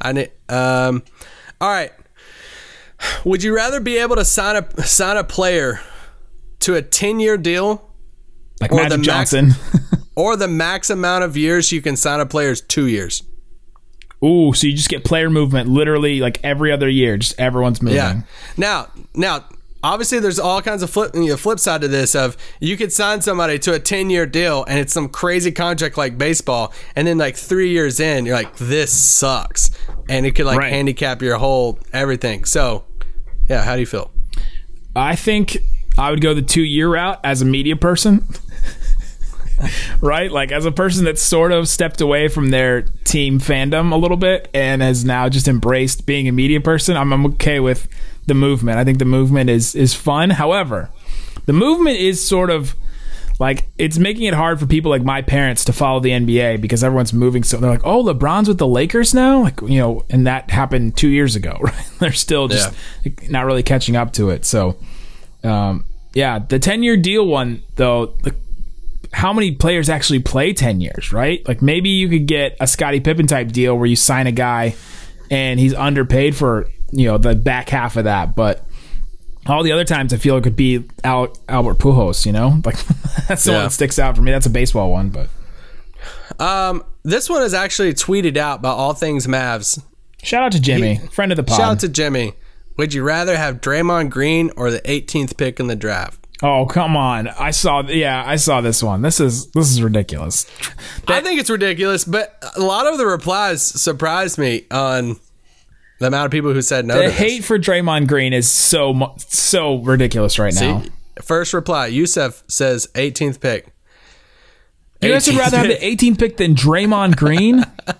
I 0.00 0.12
need. 0.12 0.30
Um, 0.48 1.02
all 1.60 1.68
right. 1.68 1.92
Would 3.24 3.42
you 3.42 3.54
rather 3.54 3.80
be 3.80 3.98
able 3.98 4.16
to 4.16 4.24
sign 4.24 4.56
a 4.56 4.82
sign 4.84 5.16
a 5.16 5.24
player 5.24 5.80
to 6.60 6.74
a 6.76 6.82
ten 6.82 7.20
year 7.20 7.36
deal 7.36 7.90
like 8.60 8.72
Magic 8.72 8.90
the 8.90 8.98
max- 8.98 9.06
Johnson. 9.32 9.50
or 10.16 10.36
the 10.36 10.48
max 10.48 10.90
amount 10.90 11.24
of 11.24 11.36
years 11.36 11.70
you 11.72 11.80
can 11.82 11.96
sign 11.96 12.20
a 12.20 12.26
player 12.26 12.50
is 12.50 12.60
two 12.60 12.86
years? 12.86 13.22
Ooh, 14.24 14.52
so 14.52 14.66
you 14.66 14.74
just 14.74 14.88
get 14.88 15.04
player 15.04 15.30
movement 15.30 15.68
literally 15.68 16.20
like 16.20 16.40
every 16.42 16.72
other 16.72 16.88
year. 16.88 17.16
Just 17.16 17.38
everyone's 17.38 17.80
moving. 17.80 17.96
Yeah. 17.96 18.22
Now, 18.56 18.88
now 19.14 19.44
obviously 19.82 20.18
there's 20.18 20.40
all 20.40 20.60
kinds 20.60 20.82
of 20.82 20.90
flip 20.90 21.14
you 21.14 21.26
know, 21.28 21.36
flip 21.36 21.60
side 21.60 21.80
to 21.82 21.86
this 21.88 22.16
of 22.16 22.36
you 22.58 22.76
could 22.76 22.92
sign 22.92 23.20
somebody 23.20 23.60
to 23.60 23.72
a 23.72 23.78
10 23.78 24.10
year 24.10 24.26
deal 24.26 24.64
and 24.64 24.76
it's 24.80 24.92
some 24.92 25.08
crazy 25.08 25.52
contract 25.52 25.96
like 25.96 26.18
baseball 26.18 26.72
and 26.96 27.06
then 27.06 27.16
like 27.16 27.36
three 27.36 27.70
years 27.70 28.00
in 28.00 28.26
you're 28.26 28.34
like 28.34 28.56
this 28.56 28.92
sucks 28.92 29.70
and 30.08 30.26
it 30.26 30.32
could 30.32 30.46
like 30.46 30.58
Right. 30.58 30.72
handicap 30.72 31.22
your 31.22 31.36
whole 31.36 31.78
everything 31.92 32.44
so 32.44 32.86
yeah 33.48 33.62
how 33.62 33.74
do 33.74 33.80
you 33.80 33.86
feel 33.86 34.10
I 34.96 35.14
think 35.14 35.58
I 35.96 36.10
would 36.10 36.20
go 36.20 36.34
the 36.34 36.42
two 36.42 36.62
year 36.62 36.88
route 36.92 37.20
as 37.22 37.40
a 37.40 37.44
media 37.44 37.76
person. 37.76 38.26
right? 40.00 40.30
Like 40.30 40.52
as 40.52 40.64
a 40.64 40.72
person 40.72 41.04
that's 41.04 41.22
sort 41.22 41.52
of 41.52 41.68
stepped 41.68 42.00
away 42.00 42.28
from 42.28 42.50
their 42.50 42.82
team 43.04 43.40
fandom 43.40 43.92
a 43.92 43.96
little 43.96 44.16
bit 44.16 44.48
and 44.54 44.82
has 44.82 45.04
now 45.04 45.28
just 45.28 45.48
embraced 45.48 46.06
being 46.06 46.28
a 46.28 46.32
media 46.32 46.60
person, 46.60 46.96
I'm, 46.96 47.12
I'm 47.12 47.26
okay 47.26 47.60
with 47.60 47.88
the 48.26 48.34
movement. 48.34 48.78
I 48.78 48.84
think 48.84 48.98
the 48.98 49.04
movement 49.04 49.50
is 49.50 49.74
is 49.74 49.94
fun. 49.94 50.30
However, 50.30 50.90
the 51.46 51.52
movement 51.52 51.98
is 51.98 52.26
sort 52.26 52.50
of 52.50 52.74
like 53.38 53.68
it's 53.78 53.98
making 53.98 54.24
it 54.24 54.34
hard 54.34 54.58
for 54.58 54.66
people 54.66 54.90
like 54.90 55.02
my 55.02 55.22
parents 55.22 55.64
to 55.66 55.72
follow 55.72 56.00
the 56.00 56.10
NBA 56.10 56.60
because 56.60 56.82
everyone's 56.82 57.12
moving 57.12 57.44
so 57.44 57.56
they're 57.56 57.70
like, 57.70 57.84
"Oh, 57.84 58.02
LeBron's 58.04 58.48
with 58.48 58.58
the 58.58 58.66
Lakers 58.66 59.14
now?" 59.14 59.42
Like, 59.42 59.60
you 59.62 59.78
know, 59.78 60.04
and 60.10 60.26
that 60.26 60.50
happened 60.50 60.96
2 60.96 61.08
years 61.08 61.36
ago, 61.36 61.56
right? 61.60 61.90
They're 61.98 62.12
still 62.12 62.48
just 62.48 62.74
like, 63.04 63.30
not 63.30 63.46
really 63.46 63.62
catching 63.62 63.96
up 63.96 64.12
to 64.14 64.30
it. 64.30 64.44
So, 64.44 64.76
um, 65.44 65.84
yeah, 66.14 66.40
the 66.40 66.58
10-year 66.58 66.96
deal 66.96 67.26
one 67.26 67.62
though, 67.76 68.14
like 68.24 68.34
how 69.12 69.32
many 69.32 69.52
players 69.52 69.88
actually 69.88 70.20
play 70.20 70.52
10 70.52 70.80
years, 70.80 71.12
right? 71.12 71.46
Like 71.48 71.62
maybe 71.62 71.88
you 71.90 72.08
could 72.08 72.26
get 72.26 72.56
a 72.60 72.66
Scottie 72.66 73.00
Pippen 73.00 73.26
type 73.26 73.48
deal 73.48 73.76
where 73.76 73.86
you 73.86 73.96
sign 73.96 74.26
a 74.26 74.32
guy 74.32 74.74
and 75.30 75.58
he's 75.58 75.74
underpaid 75.74 76.36
for, 76.36 76.68
you 76.92 77.06
know, 77.06 77.18
the 77.18 77.34
back 77.34 77.68
half 77.70 77.96
of 77.96 78.04
that, 78.04 78.34
but 78.34 78.64
all 79.46 79.62
the 79.62 79.72
other 79.72 79.84
times 79.84 80.12
I 80.12 80.18
feel 80.18 80.36
it 80.36 80.42
could 80.42 80.56
be 80.56 80.84
Al- 81.04 81.34
Albert 81.48 81.78
Pujols, 81.78 82.26
you 82.26 82.32
know? 82.32 82.60
Like 82.64 82.76
that's 83.28 83.44
the 83.44 83.52
one 83.52 83.62
that 83.64 83.72
sticks 83.72 83.98
out 83.98 84.14
for 84.16 84.22
me. 84.22 84.30
That's 84.30 84.46
a 84.46 84.50
baseball 84.50 84.90
one, 84.92 85.08
but 85.10 85.28
um 86.38 86.84
this 87.02 87.28
one 87.28 87.42
is 87.42 87.54
actually 87.54 87.92
tweeted 87.94 88.36
out 88.36 88.62
by 88.62 88.68
all 88.68 88.92
things 88.92 89.26
mavs 89.26 89.82
shout 90.22 90.42
out 90.44 90.52
to 90.52 90.60
Jimmy, 90.60 90.98
friend 91.10 91.32
of 91.32 91.36
the 91.36 91.42
pod. 91.42 91.56
shout 91.56 91.70
out 91.72 91.80
to 91.80 91.88
jimmy 91.88 92.34
would 92.76 92.94
you 92.94 93.02
rather 93.02 93.36
have 93.36 93.60
Draymond 93.60 94.10
Green 94.10 94.50
or 94.56 94.70
the 94.70 94.80
18th 94.82 95.36
pick 95.36 95.58
in 95.58 95.66
the 95.66 95.74
draft 95.74 96.27
oh, 96.42 96.66
come 96.66 96.96
on. 96.96 97.28
I 97.28 97.50
saw 97.50 97.82
yeah, 97.82 98.22
I 98.26 98.36
saw 98.36 98.60
this 98.60 98.82
one. 98.82 99.02
This 99.02 99.20
is 99.20 99.50
this 99.52 99.70
is 99.70 99.82
ridiculous. 99.82 100.46
I 101.06 101.20
think 101.20 101.40
it's 101.40 101.50
ridiculous, 101.50 102.04
but 102.04 102.42
a 102.56 102.60
lot 102.60 102.86
of 102.86 102.98
the 102.98 103.06
replies 103.06 103.62
surprised 103.62 104.38
me 104.38 104.66
on 104.70 105.16
the 105.98 106.06
amount 106.06 106.26
of 106.26 106.32
people 106.32 106.52
who 106.52 106.62
said 106.62 106.86
no. 106.86 106.98
The 106.98 107.10
hate 107.10 107.44
for 107.44 107.58
Draymond 107.58 108.08
Green 108.08 108.32
is 108.32 108.50
so 108.50 109.14
so 109.18 109.76
ridiculous 109.76 110.38
right 110.38 110.54
now. 110.54 110.82
See, 110.82 110.90
first 111.22 111.52
reply, 111.52 111.86
Yusef 111.88 112.44
says 112.48 112.88
18th 112.94 113.40
pick. 113.40 113.72
You 115.00 115.10
guys 115.10 115.28
would 115.28 115.36
rather 115.36 115.58
have 115.58 115.68
the 115.68 115.76
18th 115.76 116.18
pick 116.18 116.36
than 116.38 116.54
Draymond 116.56 117.16
Green? 117.16 117.64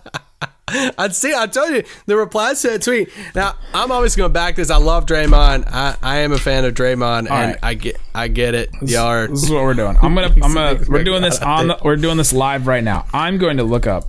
I'd 0.98 1.14
see. 1.14 1.34
I 1.34 1.46
told 1.46 1.70
you 1.70 1.82
the 2.06 2.16
replies 2.16 2.62
to 2.62 2.68
that 2.70 2.82
tweet. 2.82 3.10
Now 3.34 3.54
I'm 3.74 3.90
always 3.92 4.16
going 4.16 4.30
to 4.30 4.32
back 4.32 4.56
this. 4.56 4.70
I 4.70 4.76
love 4.76 5.06
Draymond. 5.06 5.68
I, 5.68 5.96
I 6.02 6.18
am 6.18 6.32
a 6.32 6.38
fan 6.38 6.64
of 6.64 6.74
Draymond, 6.74 7.20
and 7.20 7.30
right. 7.30 7.58
I 7.62 7.74
get 7.74 8.00
I 8.14 8.28
get 8.28 8.54
it. 8.54 8.70
Y'all 8.82 9.06
are 9.06 9.28
This 9.28 9.44
is 9.44 9.50
what 9.50 9.62
we're 9.62 9.74
doing. 9.74 9.96
I'm 10.02 10.14
gonna. 10.14 10.34
I'm 10.42 10.54
gonna. 10.54 10.84
We're 10.88 11.04
doing 11.04 11.22
this 11.22 11.40
on. 11.40 11.68
The, 11.68 11.78
we're 11.82 11.96
doing 11.96 12.16
this 12.16 12.32
live 12.32 12.66
right 12.66 12.82
now. 12.84 13.06
I'm 13.12 13.38
going 13.38 13.56
to 13.58 13.64
look 13.64 13.86
up 13.86 14.04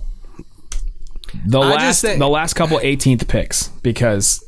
the 1.46 1.60
I 1.60 1.74
last 1.74 2.00
think- 2.02 2.18
the 2.18 2.28
last 2.28 2.54
couple 2.54 2.78
18th 2.78 3.28
picks 3.28 3.68
because 3.82 4.44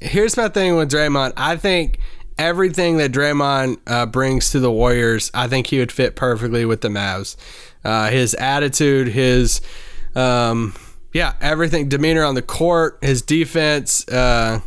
here's 0.00 0.36
my 0.36 0.48
thing 0.48 0.76
with 0.76 0.90
Draymond. 0.90 1.32
I 1.36 1.56
think 1.56 1.98
everything 2.38 2.98
that 2.98 3.12
Draymond 3.12 3.78
uh, 3.86 4.06
brings 4.06 4.50
to 4.50 4.60
the 4.60 4.70
Warriors, 4.70 5.30
I 5.34 5.48
think 5.48 5.68
he 5.68 5.78
would 5.78 5.92
fit 5.92 6.16
perfectly 6.16 6.64
with 6.64 6.80
the 6.80 6.88
Mavs. 6.88 7.36
Uh, 7.84 8.10
his 8.10 8.34
attitude, 8.34 9.08
his 9.08 9.60
um, 10.14 10.74
yeah, 11.12 11.34
everything, 11.40 11.88
demeanor 11.88 12.24
on 12.24 12.34
the 12.34 12.42
court, 12.42 12.98
his 13.02 13.22
defense. 13.22 14.06
Uh, 14.08 14.60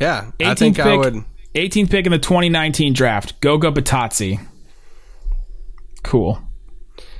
yeah, 0.00 0.30
18th 0.40 0.46
I 0.46 0.54
think 0.54 0.76
pick. 0.76 0.84
I 0.86 0.96
would. 0.96 1.24
18th 1.54 1.90
pick 1.90 2.06
in 2.06 2.12
the 2.12 2.18
2019 2.18 2.92
draft. 2.94 3.40
Goga 3.40 3.70
Bitadze. 3.70 4.40
Cool. 6.02 6.40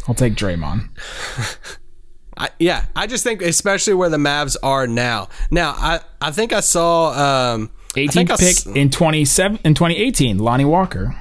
I'll 0.08 0.14
take 0.14 0.34
Draymond. 0.34 0.88
I, 2.36 2.48
yeah, 2.58 2.86
I 2.96 3.06
just 3.06 3.22
think, 3.24 3.42
especially 3.42 3.94
where 3.94 4.08
the 4.08 4.16
Mavs 4.16 4.56
are 4.62 4.86
now. 4.86 5.28
Now, 5.50 5.72
I, 5.76 6.00
I 6.20 6.30
think 6.30 6.52
I 6.52 6.60
saw. 6.60 7.52
Um, 7.54 7.70
I 7.94 8.06
think 8.06 8.30
I 8.30 8.34
18th 8.34 8.42
s- 8.42 8.64
pick 8.64 8.76
in 8.76 8.90
27 8.90 9.58
in 9.64 9.74
2018. 9.74 10.38
Lonnie 10.38 10.64
Walker. 10.64 11.14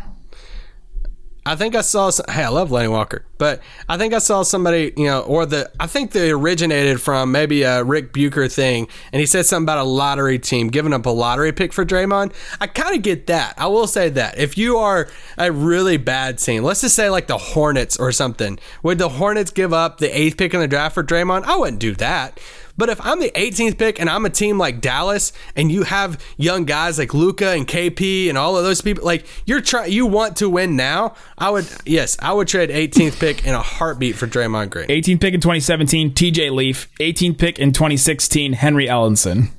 I 1.44 1.56
think 1.56 1.76
I 1.76 1.82
saw. 1.82 2.12
Some, 2.12 2.26
hey, 2.30 2.44
I 2.44 2.50
love 2.50 2.72
Lenny 2.72 2.88
Walker, 2.88 3.26
but 3.40 3.62
I 3.90 3.98
think 3.98 4.14
I 4.14 4.20
saw 4.20 4.44
somebody, 4.44 4.94
you 4.96 5.06
know, 5.06 5.22
or 5.22 5.48
the. 5.48 5.72
I 5.80 5.88
think 5.88 6.12
they 6.12 6.30
originated 6.30 7.02
from 7.02 7.32
maybe 7.32 7.64
a 7.64 7.84
Rick 7.84 8.14
Bucher 8.14 8.48
thing, 8.48 8.88
and 9.12 9.20
he 9.20 9.26
said 9.26 9.48
something 9.48 9.66
about 9.66 9.80
a 9.80 9.84
lottery 9.84 10.38
team 10.38 10.68
giving 10.68 10.94
up 10.94 11.08
a 11.08 11.10
lottery 11.10 11.52
pick 11.52 11.74
for 11.74 11.84
Draymond. 11.84 12.34
I 12.60 12.68
kind 12.68 12.96
of 12.96 13.02
get 13.02 13.26
that. 13.26 13.56
I 13.58 13.66
will 13.68 13.88
say 13.88 14.10
that 14.10 14.38
if 14.38 14.56
you 14.56 14.78
are 14.78 15.10
a 15.36 15.52
really 15.52 15.98
bad 15.98 16.38
team, 16.38 16.62
let's 16.64 16.82
just 16.82 16.96
say 16.96 17.10
like 17.10 17.26
the 17.26 17.40
Hornets 17.40 17.98
or 17.98 18.12
something, 18.12 18.60
would 18.84 19.00
the 19.00 19.10
Hornets 19.10 19.50
give 19.50 19.74
up 19.74 19.98
the 19.98 20.16
eighth 20.16 20.38
pick 20.38 20.54
in 20.54 20.60
the 20.60 20.68
draft 20.68 20.94
for 20.94 21.04
Draymond? 21.04 21.46
I 21.46 21.58
wouldn't 21.58 21.80
do 21.80 21.96
that. 21.96 22.40
But 22.78 22.90
if 22.90 23.00
I'm 23.06 23.20
the 23.20 23.32
18th 23.32 23.78
pick 23.78 24.00
and 24.00 24.10
I'm 24.10 24.26
a 24.26 24.30
team 24.30 24.58
like 24.58 24.82
Dallas 24.82 25.34
and 25.56 25.72
you 25.72 25.84
have 25.84 26.24
young 26.38 26.66
guys 26.66 26.98
like 26.98 27.14
Luka 27.14 27.50
and 27.50 27.68
KP 27.68 28.30
and 28.30 28.38
all 28.38 28.58
of 28.58 28.64
those 28.64 28.82
people, 28.82 29.06
like 29.06 29.26
you're 29.46 29.62
trying, 29.62 29.92
you 29.92 30.06
want 30.06 30.38
to 30.38 30.50
win 30.50 30.76
now. 30.76 31.16
I 31.38 31.50
would, 31.50 31.68
yes, 31.86 32.18
I 32.22 32.34
would 32.34 32.48
trade 32.48 32.70
18th 32.70 33.20
pick 33.20 33.46
in 33.46 33.54
a 33.54 33.62
heartbeat 33.62 34.16
for 34.16 34.28
Draymond 34.28 34.70
Green. 34.70 34.88
18th 34.88 35.22
pick 35.22 35.34
in 35.34 35.42
2017. 35.42 36.14
TJ 36.14 36.52
Leaf. 36.52 36.90
18th 37.00 37.38
pick 37.38 37.60
in 37.60 37.72
2016. 37.72 38.54
Henry 38.54 38.88
Ellenson. 38.88 39.50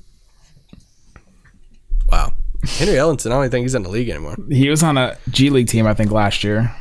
Wow, 2.10 2.34
Henry 2.66 2.96
Ellenson, 2.96 3.26
I 3.26 3.30
don't 3.30 3.44
even 3.44 3.50
think 3.50 3.64
he's 3.64 3.74
in 3.74 3.84
the 3.84 3.88
league 3.88 4.10
anymore. 4.10 4.36
He 4.50 4.68
was 4.68 4.82
on 4.82 4.98
a 4.98 5.16
G 5.30 5.48
League 5.48 5.68
team, 5.68 5.86
I 5.86 5.94
think, 5.94 6.10
last 6.10 6.44
year. 6.44 6.74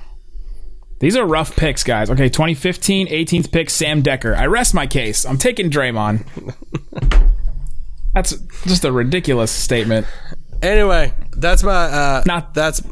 These 1.02 1.18
are 1.18 1.26
rough 1.26 1.56
picks, 1.56 1.84
guys. 1.84 2.10
Okay, 2.10 2.30
2015, 2.30 3.08
18th 3.08 3.52
pick, 3.52 3.70
Sam 3.70 4.02
Dekker. 4.04 4.38
I 4.38 4.46
rest 4.46 4.74
my 4.74 4.88
case. 4.88 5.26
I'm 5.26 5.38
taking 5.38 5.70
Draymond. 5.70 6.24
That's 8.14 8.32
just 8.66 8.86
a 8.86 8.92
ridiculous 8.92 9.52
statement. 9.52 10.06
Anyway, 10.62 11.14
that's 11.36 11.64
my 11.64 11.72
uh, 11.86 12.24
Not- 12.28 12.54
that's 12.54 12.84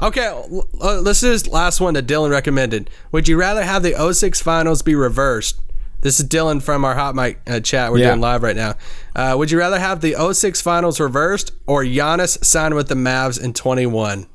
okay. 0.00 0.26
uh, 0.26 1.00
Let's 1.00 1.20
do 1.20 1.28
this 1.30 1.46
last 1.46 1.80
one 1.80 1.94
that 1.94 2.06
Dylan 2.06 2.30
recommended. 2.30 2.90
Would 3.12 3.28
you 3.28 3.36
rather 3.38 3.62
have 3.62 3.82
the 3.82 3.94
06 4.12 4.40
finals 4.40 4.82
be 4.82 4.94
reversed? 4.94 5.60
This 6.00 6.18
is 6.20 6.28
Dylan 6.28 6.62
from 6.62 6.84
our 6.84 6.94
hot 6.94 7.14
mic 7.14 7.40
uh, 7.46 7.60
chat. 7.60 7.92
We're 7.92 7.98
Yeah. 7.98 8.08
doing 8.10 8.20
live 8.20 8.42
right 8.42 8.56
now. 8.56 8.74
Uh, 9.14 9.34
would 9.38 9.50
you 9.50 9.58
rather 9.58 9.78
have 9.78 10.00
the 10.00 10.14
06 10.34 10.60
finals 10.60 10.98
reversed 10.98 11.52
or 11.66 11.84
Giannis 11.84 12.44
sign 12.44 12.74
with 12.74 12.88
the 12.88 12.94
Mavs 12.94 13.40
in 13.42 13.52
21? 13.54 14.26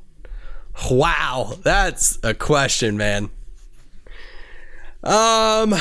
Wow, 0.90 1.54
that's 1.62 2.18
a 2.22 2.34
question, 2.34 2.96
man. 2.96 3.30
Um, 5.02 5.74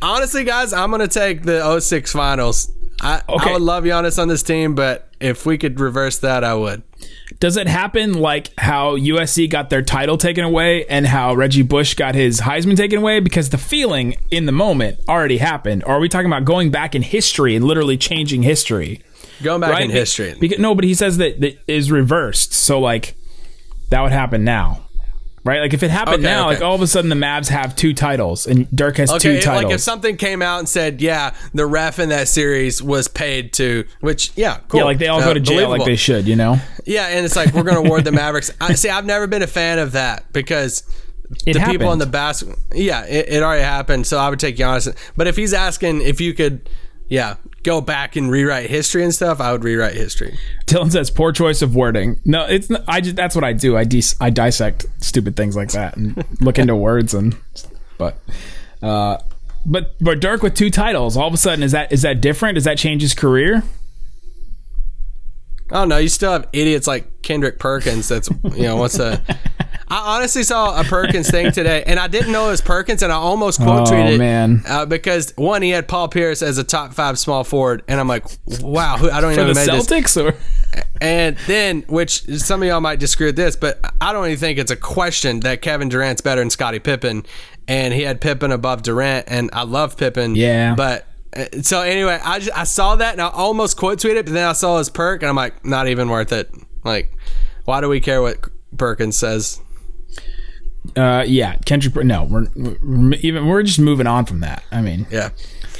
honestly, 0.00 0.44
guys, 0.44 0.72
I'm 0.72 0.90
gonna 0.90 1.08
take 1.08 1.42
the 1.42 1.80
06 1.80 2.12
finals. 2.12 2.70
I, 3.00 3.22
Okay. 3.28 3.50
I 3.50 3.52
would 3.54 3.62
love 3.62 3.84
Giannis 3.84 4.20
on 4.20 4.28
this 4.28 4.42
team, 4.42 4.74
but 4.74 5.08
if 5.20 5.44
we 5.46 5.58
could 5.58 5.80
reverse 5.80 6.18
that, 6.18 6.44
I 6.44 6.54
would. 6.54 6.82
Does 7.40 7.56
it 7.56 7.66
happen 7.66 8.14
like 8.14 8.52
how 8.58 8.96
USC 8.96 9.50
got 9.50 9.70
their 9.70 9.82
title 9.82 10.16
taken 10.16 10.44
away 10.44 10.84
and 10.86 11.06
how 11.06 11.34
Reggie 11.34 11.62
Bush 11.62 11.94
got 11.94 12.14
his 12.14 12.40
Heisman 12.42 12.76
taken 12.76 12.98
away? 12.98 13.18
Because 13.18 13.50
the 13.50 13.58
feeling 13.58 14.16
in 14.30 14.46
the 14.46 14.52
moment 14.52 15.00
already 15.08 15.38
happened. 15.38 15.82
Or 15.84 15.94
are 15.94 16.00
we 16.00 16.08
talking 16.08 16.26
about 16.26 16.44
going 16.44 16.70
back 16.70 16.94
in 16.94 17.02
history 17.02 17.56
and 17.56 17.64
literally 17.64 17.96
changing 17.96 18.42
history? 18.42 19.02
Going 19.42 19.60
back 19.60 19.72
right? 19.72 19.84
in 19.84 19.90
history. 19.90 20.36
Because, 20.38 20.60
no, 20.60 20.74
but 20.76 20.84
he 20.84 20.94
says 20.94 21.16
that 21.16 21.40
that 21.40 21.58
is 21.66 21.90
reversed. 21.90 22.52
So 22.52 22.78
like 22.78 23.16
that 23.92 24.00
would 24.02 24.12
happen 24.12 24.44
now. 24.44 24.80
Right? 25.44 25.60
Like 25.60 25.74
if 25.74 25.82
it 25.82 25.90
happened 25.90 26.16
Okay, 26.20 26.22
now, 26.22 26.48
okay. 26.50 26.54
like 26.58 26.62
all 26.64 26.76
of 26.76 26.82
a 26.82 26.86
sudden 26.86 27.10
the 27.10 27.16
Mavs 27.16 27.48
have 27.48 27.74
two 27.74 27.92
titles 27.94 28.46
and 28.46 28.70
Dirk 28.70 28.98
has 28.98 29.10
two 29.10 29.16
Okay, 29.30 29.40
titles. 29.40 29.64
like 29.64 29.74
if 29.74 29.80
something 29.80 30.16
came 30.16 30.40
out 30.40 30.60
and 30.60 30.68
said, 30.68 31.00
"Yeah, 31.00 31.34
the 31.52 31.66
ref 31.66 31.98
in 31.98 32.10
that 32.10 32.28
series 32.28 32.80
was 32.80 33.08
paid 33.08 33.52
to," 33.54 33.84
which, 34.00 34.30
yeah, 34.36 34.58
cool. 34.68 34.78
yeah, 34.78 34.84
like 34.84 34.98
they 34.98 35.08
all 35.08 35.20
Uh, 35.20 35.24
go 35.24 35.34
to 35.34 35.40
jail 35.40 35.68
like 35.68 35.84
they 35.84 35.96
should, 35.96 36.28
you 36.28 36.36
know? 36.36 36.60
Yeah, 36.86 37.08
and 37.08 37.24
it's 37.24 37.34
like 37.34 37.52
we're 37.54 37.64
going 37.64 37.74
to 37.82 37.88
award 37.88 38.04
the 38.04 38.12
Mavericks. 38.12 38.52
I 38.60 38.74
see. 38.74 38.88
I've 38.88 39.04
never 39.04 39.26
been 39.26 39.42
a 39.42 39.48
fan 39.48 39.80
of 39.80 39.90
that 39.92 40.32
because 40.32 40.84
It 41.44 41.54
the 41.54 41.58
happened. 41.58 41.78
people 41.80 41.92
in 41.92 41.98
the 41.98 42.06
basket. 42.06 42.56
Yeah, 42.72 43.04
it, 43.06 43.28
it 43.28 43.42
already 43.42 43.64
happened. 43.64 44.06
So 44.06 44.18
I 44.18 44.30
would 44.30 44.38
take 44.38 44.56
Giannis. 44.56 44.94
But 45.16 45.26
if 45.26 45.34
he's 45.34 45.52
asking 45.52 46.02
if 46.02 46.20
you 46.20 46.34
could, 46.34 46.68
yeah, 47.08 47.36
go 47.62 47.80
back 47.80 48.16
and 48.16 48.30
rewrite 48.30 48.70
history 48.70 49.04
and 49.04 49.14
stuff, 49.14 49.40
I 49.40 49.52
would 49.52 49.64
rewrite 49.64 49.94
history. 49.94 50.38
Dylan 50.66 50.90
says 50.90 51.10
poor 51.10 51.32
choice 51.32 51.62
of 51.62 51.74
wording. 51.74 52.20
No, 52.24 52.44
it's 52.46 52.70
not, 52.70 52.84
I 52.88 53.00
just 53.00 53.16
that's 53.16 53.34
what 53.34 53.44
I 53.44 53.52
do. 53.52 53.76
I 53.76 53.84
dis, 53.84 54.16
I 54.20 54.30
dissect 54.30 54.86
stupid 55.00 55.36
things 55.36 55.56
like 55.56 55.70
that 55.72 55.96
and 55.96 56.24
look 56.40 56.58
into 56.58 56.74
words 56.76 57.14
and 57.14 57.36
but 57.98 58.18
uh 58.82 59.18
but 59.64 59.94
but 60.00 60.20
Dirk 60.20 60.42
with 60.42 60.54
two 60.54 60.70
titles, 60.70 61.16
all 61.16 61.28
of 61.28 61.34
a 61.34 61.38
sudden 61.38 61.62
is 61.62 61.72
that 61.72 61.92
is 61.92 62.02
that 62.02 62.20
different? 62.20 62.56
Does 62.56 62.64
that 62.64 62.78
change 62.78 63.02
his 63.02 63.14
career? 63.14 63.62
I 65.70 65.76
don't 65.76 65.88
know. 65.88 65.96
You 65.96 66.08
still 66.08 66.32
have 66.32 66.48
idiots 66.52 66.86
like 66.86 67.22
Kendrick 67.22 67.58
Perkins. 67.58 68.08
That's 68.08 68.28
you 68.54 68.64
know 68.64 68.76
what's 68.76 68.98
a. 68.98 69.22
I 69.92 70.16
honestly 70.16 70.42
saw 70.42 70.80
a 70.80 70.84
Perkins 70.84 71.30
thing 71.30 71.52
today, 71.52 71.84
and 71.86 72.00
I 72.00 72.08
didn't 72.08 72.32
know 72.32 72.46
it 72.46 72.52
was 72.52 72.62
Perkins, 72.62 73.02
and 73.02 73.12
I 73.12 73.16
almost 73.16 73.60
quote 73.60 73.88
Oh, 73.88 73.92
tweeted 73.92 74.16
man. 74.16 74.62
uh, 74.66 74.86
because 74.86 75.34
one 75.36 75.60
he 75.60 75.68
had 75.68 75.86
Paul 75.86 76.08
Pierce 76.08 76.40
as 76.40 76.56
a 76.56 76.64
top 76.64 76.94
five 76.94 77.18
small 77.18 77.44
forward, 77.44 77.82
and 77.86 78.00
I'm 78.00 78.08
like, 78.08 78.24
wow, 78.62 78.96
who, 78.96 79.10
I 79.10 79.20
don't 79.20 79.32
even 79.32 79.48
know 79.48 79.52
who 79.52 79.54
made 79.54 79.66
this. 79.68 80.16
Or 80.16 80.34
And 81.02 81.36
then, 81.46 81.82
which 81.88 82.22
some 82.38 82.62
of 82.62 82.68
y'all 82.68 82.80
might 82.80 83.00
disagree 83.00 83.26
with 83.26 83.36
this, 83.36 83.54
but 83.54 83.80
I 84.00 84.14
don't 84.14 84.24
even 84.28 84.38
think 84.38 84.58
it's 84.58 84.70
a 84.70 84.76
question 84.76 85.40
that 85.40 85.60
Kevin 85.60 85.90
Durant's 85.90 86.22
better 86.22 86.40
than 86.40 86.48
Scottie 86.48 86.78
Pippen, 86.78 87.26
and 87.68 87.92
he 87.92 88.00
had 88.00 88.22
Pippen 88.22 88.50
above 88.50 88.82
Durant, 88.82 89.26
and 89.28 89.50
I 89.52 89.64
love 89.64 89.98
Pippen. 89.98 90.36
Yeah. 90.36 90.74
But 90.74 91.06
uh, 91.36 91.44
so 91.60 91.82
anyway, 91.82 92.18
I 92.24 92.38
just, 92.38 92.56
I 92.56 92.64
saw 92.64 92.96
that 92.96 93.12
and 93.12 93.20
I 93.20 93.28
almost 93.28 93.76
quote 93.76 93.98
tweeted, 93.98 94.16
it, 94.16 94.24
but 94.24 94.32
then 94.32 94.48
I 94.48 94.52
saw 94.54 94.78
his 94.78 94.88
perk, 94.88 95.22
and 95.22 95.28
I'm 95.28 95.36
like, 95.36 95.66
not 95.66 95.86
even 95.88 96.08
worth 96.08 96.32
it. 96.32 96.50
Like, 96.82 97.12
why 97.66 97.82
do 97.82 97.90
we 97.90 98.00
care 98.00 98.22
what 98.22 98.38
Perkins 98.78 99.18
says? 99.18 99.60
Uh, 100.96 101.24
yeah, 101.26 101.56
Kendrick. 101.64 102.04
No, 102.04 102.24
we're, 102.24 102.46
we're 102.54 103.14
even 103.20 103.46
we're 103.46 103.62
just 103.62 103.78
moving 103.78 104.06
on 104.06 104.24
from 104.26 104.40
that. 104.40 104.62
I 104.70 104.80
mean, 104.82 105.06
Yeah. 105.10 105.30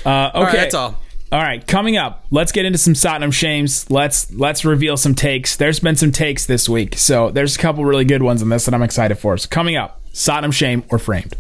uh, 0.05 0.31
okay, 0.35 0.39
All 0.39 0.45
right, 0.45 0.53
that's 0.53 0.75
all. 0.75 0.97
All 1.31 1.41
right, 1.41 1.67
coming 1.67 1.97
up, 1.97 2.27
let's 2.31 2.53
get 2.53 2.67
into 2.67 2.77
some 2.79 2.95
Sodom 2.95 3.31
shames. 3.31 3.91
Let's 3.91 4.31
let's 4.35 4.65
reveal 4.65 4.97
some 4.99 5.15
takes. 5.15 5.57
There's 5.57 5.81
been 5.81 5.97
some 5.97 6.13
takes 6.13 6.45
this 6.47 6.69
week, 6.69 6.97
so 6.99 7.31
there's 7.31 7.57
a 7.57 7.59
couple 7.59 7.85
really 7.87 8.05
good 8.05 8.23
ones 8.23 8.43
in 8.43 8.49
this 8.51 8.67
that 8.67 8.75
I'm 8.75 8.83
excited 8.83 9.15
for. 9.17 9.39
So 9.39 9.49
coming 9.49 9.77
up, 9.77 10.01
Sodom 10.13 10.51
shame 10.51 10.85
or 10.91 10.99
framed. 10.99 11.35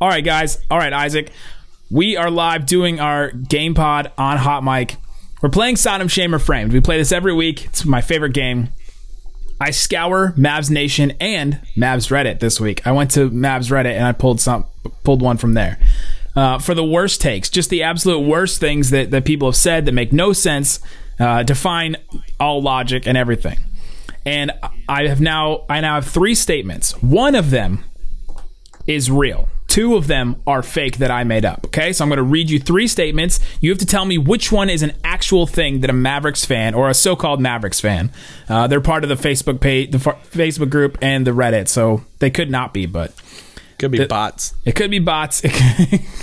All 0.00 0.08
right, 0.08 0.24
guys. 0.24 0.58
All 0.70 0.78
right, 0.78 0.92
Isaac. 0.92 1.30
We 1.90 2.16
are 2.16 2.30
live 2.30 2.66
doing 2.66 3.00
our 3.00 3.30
game 3.30 3.74
pod 3.74 4.10
on 4.18 4.36
Hot 4.36 4.64
Mic. 4.64 4.96
We're 5.42 5.48
playing 5.50 5.76
Sodom 5.76 6.08
shame 6.08 6.34
or 6.34 6.38
framed. 6.38 6.72
We 6.72 6.80
play 6.80 6.98
this 6.98 7.12
every 7.12 7.32
week. 7.32 7.66
It's 7.66 7.84
my 7.84 8.00
favorite 8.00 8.32
game. 8.34 8.68
I 9.64 9.70
scour 9.70 10.34
Mavs 10.36 10.70
Nation 10.70 11.14
and 11.20 11.58
Mavs 11.74 12.10
Reddit 12.10 12.38
this 12.38 12.60
week. 12.60 12.86
I 12.86 12.92
went 12.92 13.12
to 13.12 13.30
Mavs 13.30 13.70
Reddit 13.70 13.94
and 13.96 14.04
I 14.04 14.12
pulled 14.12 14.38
some 14.38 14.66
pulled 15.04 15.22
one 15.22 15.38
from 15.38 15.54
there. 15.54 15.78
Uh, 16.36 16.58
for 16.58 16.74
the 16.74 16.84
worst 16.84 17.22
takes, 17.22 17.48
just 17.48 17.70
the 17.70 17.82
absolute 17.82 18.20
worst 18.20 18.60
things 18.60 18.90
that, 18.90 19.10
that 19.10 19.24
people 19.24 19.48
have 19.48 19.56
said 19.56 19.86
that 19.86 19.92
make 19.92 20.12
no 20.12 20.34
sense, 20.34 20.80
uh, 21.18 21.44
define 21.44 21.96
all 22.38 22.60
logic 22.60 23.06
and 23.06 23.16
everything. 23.16 23.58
And 24.26 24.52
I 24.86 25.06
have 25.06 25.22
now 25.22 25.64
I 25.70 25.80
now 25.80 25.94
have 25.94 26.08
three 26.08 26.34
statements. 26.34 27.00
One 27.02 27.34
of 27.34 27.48
them 27.48 27.84
is 28.86 29.10
real. 29.10 29.48
Two 29.74 29.96
of 29.96 30.06
them 30.06 30.40
are 30.46 30.62
fake 30.62 30.98
that 30.98 31.10
I 31.10 31.24
made 31.24 31.44
up. 31.44 31.64
Okay, 31.66 31.92
so 31.92 32.04
I'm 32.04 32.08
going 32.08 32.18
to 32.18 32.22
read 32.22 32.48
you 32.48 32.60
three 32.60 32.86
statements. 32.86 33.40
You 33.60 33.70
have 33.70 33.78
to 33.80 33.86
tell 33.86 34.04
me 34.04 34.18
which 34.18 34.52
one 34.52 34.70
is 34.70 34.84
an 34.84 34.92
actual 35.02 35.48
thing 35.48 35.80
that 35.80 35.90
a 35.90 35.92
Mavericks 35.92 36.44
fan 36.44 36.74
or 36.74 36.88
a 36.88 36.94
so-called 36.94 37.40
Mavericks 37.40 37.80
fan. 37.80 38.12
Uh, 38.48 38.68
they're 38.68 38.80
part 38.80 39.02
of 39.02 39.08
the 39.08 39.16
Facebook 39.16 39.60
page, 39.60 39.90
the 39.90 39.98
fa- 39.98 40.16
Facebook 40.30 40.70
group, 40.70 40.96
and 41.02 41.26
the 41.26 41.32
Reddit, 41.32 41.66
so 41.66 42.04
they 42.20 42.30
could 42.30 42.52
not 42.52 42.72
be, 42.72 42.86
but 42.86 43.14
Could 43.80 43.90
be 43.90 44.04
bots. 44.04 44.54
it 44.64 44.76
could 44.76 44.92
be 44.92 45.00
bots. 45.00 45.42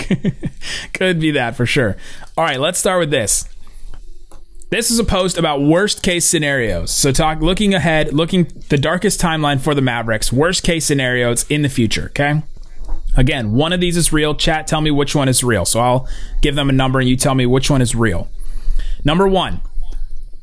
It 0.10 0.94
could 0.94 1.20
be 1.20 1.32
that 1.32 1.58
for 1.58 1.66
sure. 1.66 1.98
All 2.38 2.46
right, 2.46 2.58
let's 2.60 2.80
start 2.80 3.02
with 3.02 3.12
this. 3.12 3.50
This 4.70 4.90
is 4.92 4.98
a 4.98 5.04
post 5.04 5.38
about 5.38 5.62
worst 5.62 6.04
case 6.04 6.24
scenarios. 6.24 6.92
So 6.92 7.12
talk 7.12 7.42
looking 7.42 7.74
ahead, 7.74 8.14
looking 8.14 8.46
the 8.70 8.78
darkest 8.78 9.20
timeline 9.20 9.60
for 9.60 9.76
the 9.76 9.82
Mavericks, 9.82 10.32
worst 10.32 10.64
case 10.64 10.86
scenarios 10.86 11.46
in 11.50 11.64
the 11.64 11.70
future, 11.70 12.06
okay? 12.12 12.44
Again, 13.16 13.52
one 13.52 13.74
of 13.74 13.80
these 13.80 13.98
is 13.98 14.14
real. 14.14 14.36
Chat, 14.36 14.68
tell 14.68 14.82
me 14.82 14.92
which 14.92 15.16
one 15.16 15.28
is 15.28 15.44
real. 15.44 15.66
So 15.66 15.80
I'll 15.80 16.08
give 16.42 16.56
them 16.56 16.70
a 16.70 16.74
number 16.74 17.00
and 17.00 17.10
you 17.10 17.18
tell 17.18 17.36
me 17.36 17.46
which 17.46 17.70
one 17.70 17.82
is 17.82 17.94
real. 17.96 18.30
Number 19.04 19.28
1. 19.28 19.62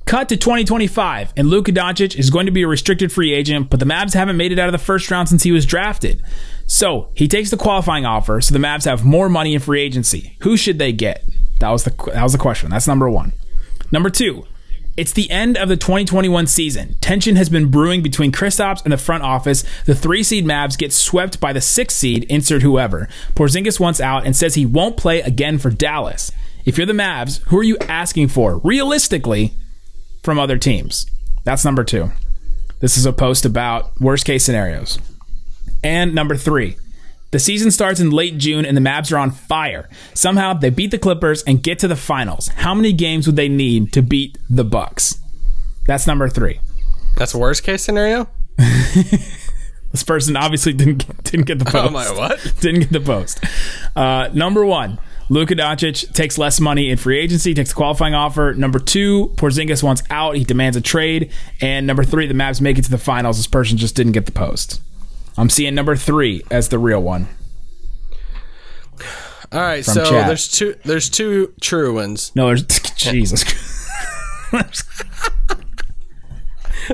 Cut 0.04 0.30
to 0.30 0.38
2025, 0.38 1.34
and 1.36 1.48
Luka 1.50 1.70
Doncic 1.70 2.18
is 2.18 2.30
going 2.30 2.46
to 2.46 2.52
be 2.52 2.62
a 2.62 2.66
restricted 2.66 3.12
free 3.12 3.34
agent, 3.34 3.68
but 3.68 3.78
the 3.78 3.84
Mavs 3.84 4.14
haven't 4.14 4.38
made 4.38 4.52
it 4.52 4.58
out 4.58 4.66
of 4.66 4.72
the 4.72 4.78
first 4.78 5.10
round 5.10 5.28
since 5.28 5.42
he 5.42 5.52
was 5.52 5.66
drafted. 5.66 6.22
So 6.66 7.10
he 7.12 7.28
takes 7.28 7.50
the 7.50 7.58
qualifying 7.58 8.06
offer, 8.06 8.40
so 8.40 8.54
the 8.54 8.58
Mavs 8.58 8.86
have 8.86 9.04
more 9.04 9.28
money 9.28 9.52
in 9.52 9.60
free 9.60 9.82
agency. 9.82 10.38
Who 10.40 10.56
should 10.56 10.78
they 10.78 10.92
get? 10.92 11.24
That 11.60 11.68
was 11.70 11.84
the 11.84 11.90
that 12.14 12.22
was 12.22 12.32
the 12.32 12.38
question. 12.38 12.70
That's 12.70 12.88
number 12.88 13.10
one. 13.10 13.34
Number 13.92 14.08
two, 14.08 14.46
it's 14.98 15.12
the 15.12 15.30
end 15.30 15.56
of 15.56 15.68
the 15.68 15.76
2021 15.76 16.48
season. 16.48 16.96
Tension 17.00 17.36
has 17.36 17.48
been 17.48 17.70
brewing 17.70 18.02
between 18.02 18.32
Kristaps 18.32 18.82
and 18.82 18.92
the 18.92 18.96
front 18.96 19.22
office. 19.22 19.64
The 19.86 19.94
three 19.94 20.24
seed 20.24 20.44
Mavs 20.44 20.76
get 20.76 20.92
swept 20.92 21.38
by 21.38 21.52
the 21.52 21.60
six 21.60 21.94
seed, 21.94 22.24
insert 22.24 22.62
whoever. 22.62 23.08
Porzingis 23.36 23.78
wants 23.78 24.00
out 24.00 24.26
and 24.26 24.34
says 24.34 24.56
he 24.56 24.66
won't 24.66 24.96
play 24.96 25.20
again 25.20 25.58
for 25.58 25.70
Dallas. 25.70 26.32
If 26.64 26.76
you're 26.76 26.86
the 26.86 26.94
Mavs, 26.94 27.40
who 27.46 27.58
are 27.58 27.62
you 27.62 27.78
asking 27.82 28.28
for, 28.28 28.58
realistically, 28.58 29.52
from 30.24 30.36
other 30.36 30.58
teams? 30.58 31.06
That's 31.44 31.64
number 31.64 31.84
two. 31.84 32.10
This 32.80 32.98
is 32.98 33.06
a 33.06 33.12
post 33.12 33.44
about 33.44 34.00
worst 34.00 34.24
case 34.24 34.44
scenarios. 34.44 34.98
And 35.84 36.12
number 36.12 36.34
three, 36.34 36.76
the 37.30 37.38
season 37.38 37.70
starts 37.70 38.00
in 38.00 38.10
late 38.10 38.38
June 38.38 38.64
and 38.64 38.76
the 38.76 38.80
Mavs 38.80 39.12
are 39.12 39.18
on 39.18 39.30
fire. 39.30 39.88
Somehow 40.14 40.54
they 40.54 40.70
beat 40.70 40.90
the 40.90 40.98
Clippers 40.98 41.42
and 41.42 41.62
get 41.62 41.78
to 41.80 41.88
the 41.88 41.96
finals. 41.96 42.48
How 42.48 42.74
many 42.74 42.92
games 42.92 43.26
would 43.26 43.36
they 43.36 43.48
need 43.48 43.92
to 43.92 44.02
beat 44.02 44.38
the 44.48 44.64
Bucks? 44.64 45.18
That's 45.86 46.06
number 46.06 46.28
three. 46.28 46.60
That's 47.16 47.34
worst 47.34 47.64
case 47.64 47.82
scenario. 47.82 48.28
This 49.90 50.02
person 50.02 50.36
obviously 50.36 50.74
didn't 50.74 51.06
get, 51.06 51.24
didn't 51.24 51.46
get 51.46 51.58
the 51.58 51.64
post. 51.70 51.88
Oh 51.88 51.90
my 51.90 52.10
what? 52.12 52.54
didn't 52.60 52.80
get 52.80 52.92
the 52.92 53.00
post. 53.00 53.42
Uh, 53.96 54.28
number 54.34 54.64
one, 54.64 54.98
Luka 55.30 55.54
Doncic 55.54 56.12
takes 56.12 56.38
less 56.38 56.60
money 56.60 56.90
in 56.90 56.98
free 56.98 57.18
agency, 57.18 57.54
takes 57.54 57.70
the 57.70 57.76
qualifying 57.76 58.14
offer. 58.14 58.54
Number 58.54 58.78
two, 58.78 59.28
Porzingis 59.36 59.82
wants 59.82 60.02
out. 60.10 60.36
He 60.36 60.44
demands 60.44 60.76
a 60.76 60.80
trade. 60.80 61.32
And 61.60 61.86
number 61.86 62.04
three, 62.04 62.26
the 62.26 62.34
Mavs 62.34 62.60
make 62.60 62.78
it 62.78 62.84
to 62.84 62.90
the 62.90 62.98
finals. 62.98 63.38
This 63.38 63.46
person 63.46 63.78
just 63.78 63.94
didn't 63.94 64.12
get 64.12 64.26
the 64.26 64.32
post. 64.32 64.82
I'm 65.38 65.48
seeing 65.48 65.74
number 65.74 65.96
three 65.96 66.42
as 66.50 66.68
the 66.68 66.78
real 66.78 67.00
one. 67.02 67.28
All 69.50 69.60
right, 69.60 69.82
From 69.84 69.94
so 69.94 70.04
chat. 70.10 70.26
there's 70.26 70.48
two. 70.48 70.74
There's 70.84 71.08
two 71.08 71.54
true 71.60 71.94
ones. 71.94 72.32
No, 72.34 72.48
there's 72.48 72.64
Jesus. 72.96 73.44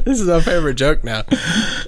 This 0.05 0.21
is 0.21 0.29
our 0.29 0.41
favorite 0.41 0.75
joke 0.75 1.05
now. 1.05 1.23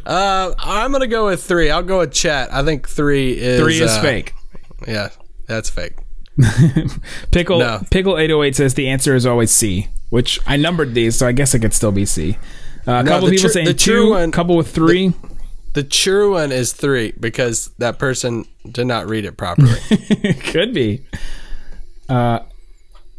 Uh, 0.07 0.55
I'm 0.59 0.92
gonna 0.92 1.09
go 1.09 1.27
with 1.27 1.42
three. 1.42 1.71
I'll 1.71 1.83
go 1.83 1.99
with 1.99 2.12
chat. 2.12 2.53
I 2.53 2.62
think 2.64 2.88
three 2.88 3.33
is 3.37 3.61
Three 3.61 3.81
is 3.81 3.90
uh, 3.90 4.01
fake. 4.01 4.33
Yeah, 4.87 5.09
that's 5.49 5.69
fake. 5.71 5.95
Pickle 7.33 7.59
No. 7.59 7.83
Pickle 7.90 8.16
eight 8.16 8.31
oh 8.31 8.45
eight 8.45 8.55
says 8.55 8.75
the 8.75 8.88
answer 8.88 9.16
is 9.16 9.27
always 9.27 9.51
C, 9.51 9.88
which 10.11 10.38
I 10.47 10.57
numbered 10.57 10.95
these, 10.95 11.16
so 11.19 11.27
I 11.27 11.33
guess 11.33 11.53
it 11.55 11.59
could 11.61 11.75
still 11.75 11.90
be 11.90 12.05
C. 12.07 12.38
Uh, 12.87 12.92
a 12.92 13.03
No, 13.03 13.11
couple 13.11 13.29
people 13.29 13.40
tru- 13.42 13.51
saying 13.51 13.66
the 13.66 13.75
true 13.75 14.05
two, 14.05 14.11
one- 14.11 14.31
couple 14.31 14.57
with 14.57 14.73
three. 14.73 15.09
The 15.09 15.36
true 15.82 16.32
one 16.32 16.52
is 16.52 16.72
three 16.72 17.12
because 17.18 17.70
that 17.78 17.98
person 17.98 18.44
did 18.70 18.86
not 18.86 19.08
read 19.08 19.24
it 19.24 19.36
properly. 19.36 19.78
could 20.44 20.72
be. 20.74 21.02
Uh, 22.08 22.40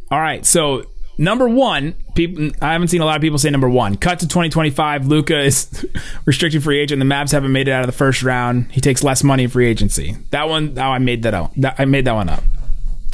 all 0.10 0.20
right. 0.20 0.46
So 0.46 0.84
number 1.18 1.48
one, 1.50 1.96
people. 2.16 2.50
I 2.62 2.74
haven't 2.74 2.88
seen 2.90 3.02
a 3.02 3.06
lot 3.06 3.16
of 3.16 3.22
people 3.22 3.38
say 3.38 3.50
number 3.50 3.70
one. 3.70 3.96
Cut 3.96 4.20
to 4.20 4.28
2025. 4.28 5.08
Luka 5.08 5.40
is 5.40 5.86
restricted 6.26 6.64
free 6.64 6.80
agent. 6.80 7.00
The 7.00 7.06
Mavs 7.06 7.32
haven't 7.32 7.52
made 7.52 7.68
it 7.68 7.72
out 7.72 7.82
of 7.82 7.88
the 7.88 7.92
first 7.98 8.24
round. 8.24 8.72
He 8.72 8.82
takes 8.82 9.04
less 9.04 9.24
money 9.24 9.44
in 9.44 9.50
free 9.50 9.68
agency. 9.68 10.16
That 10.32 10.48
one. 10.50 10.78
Oh, 10.78 10.82
I 10.82 11.00
made 11.00 11.24
that 11.24 11.34
out. 11.34 11.52
I 11.78 11.86
made 11.86 12.06
that 12.06 12.14
one 12.14 12.30
up. 12.30 12.44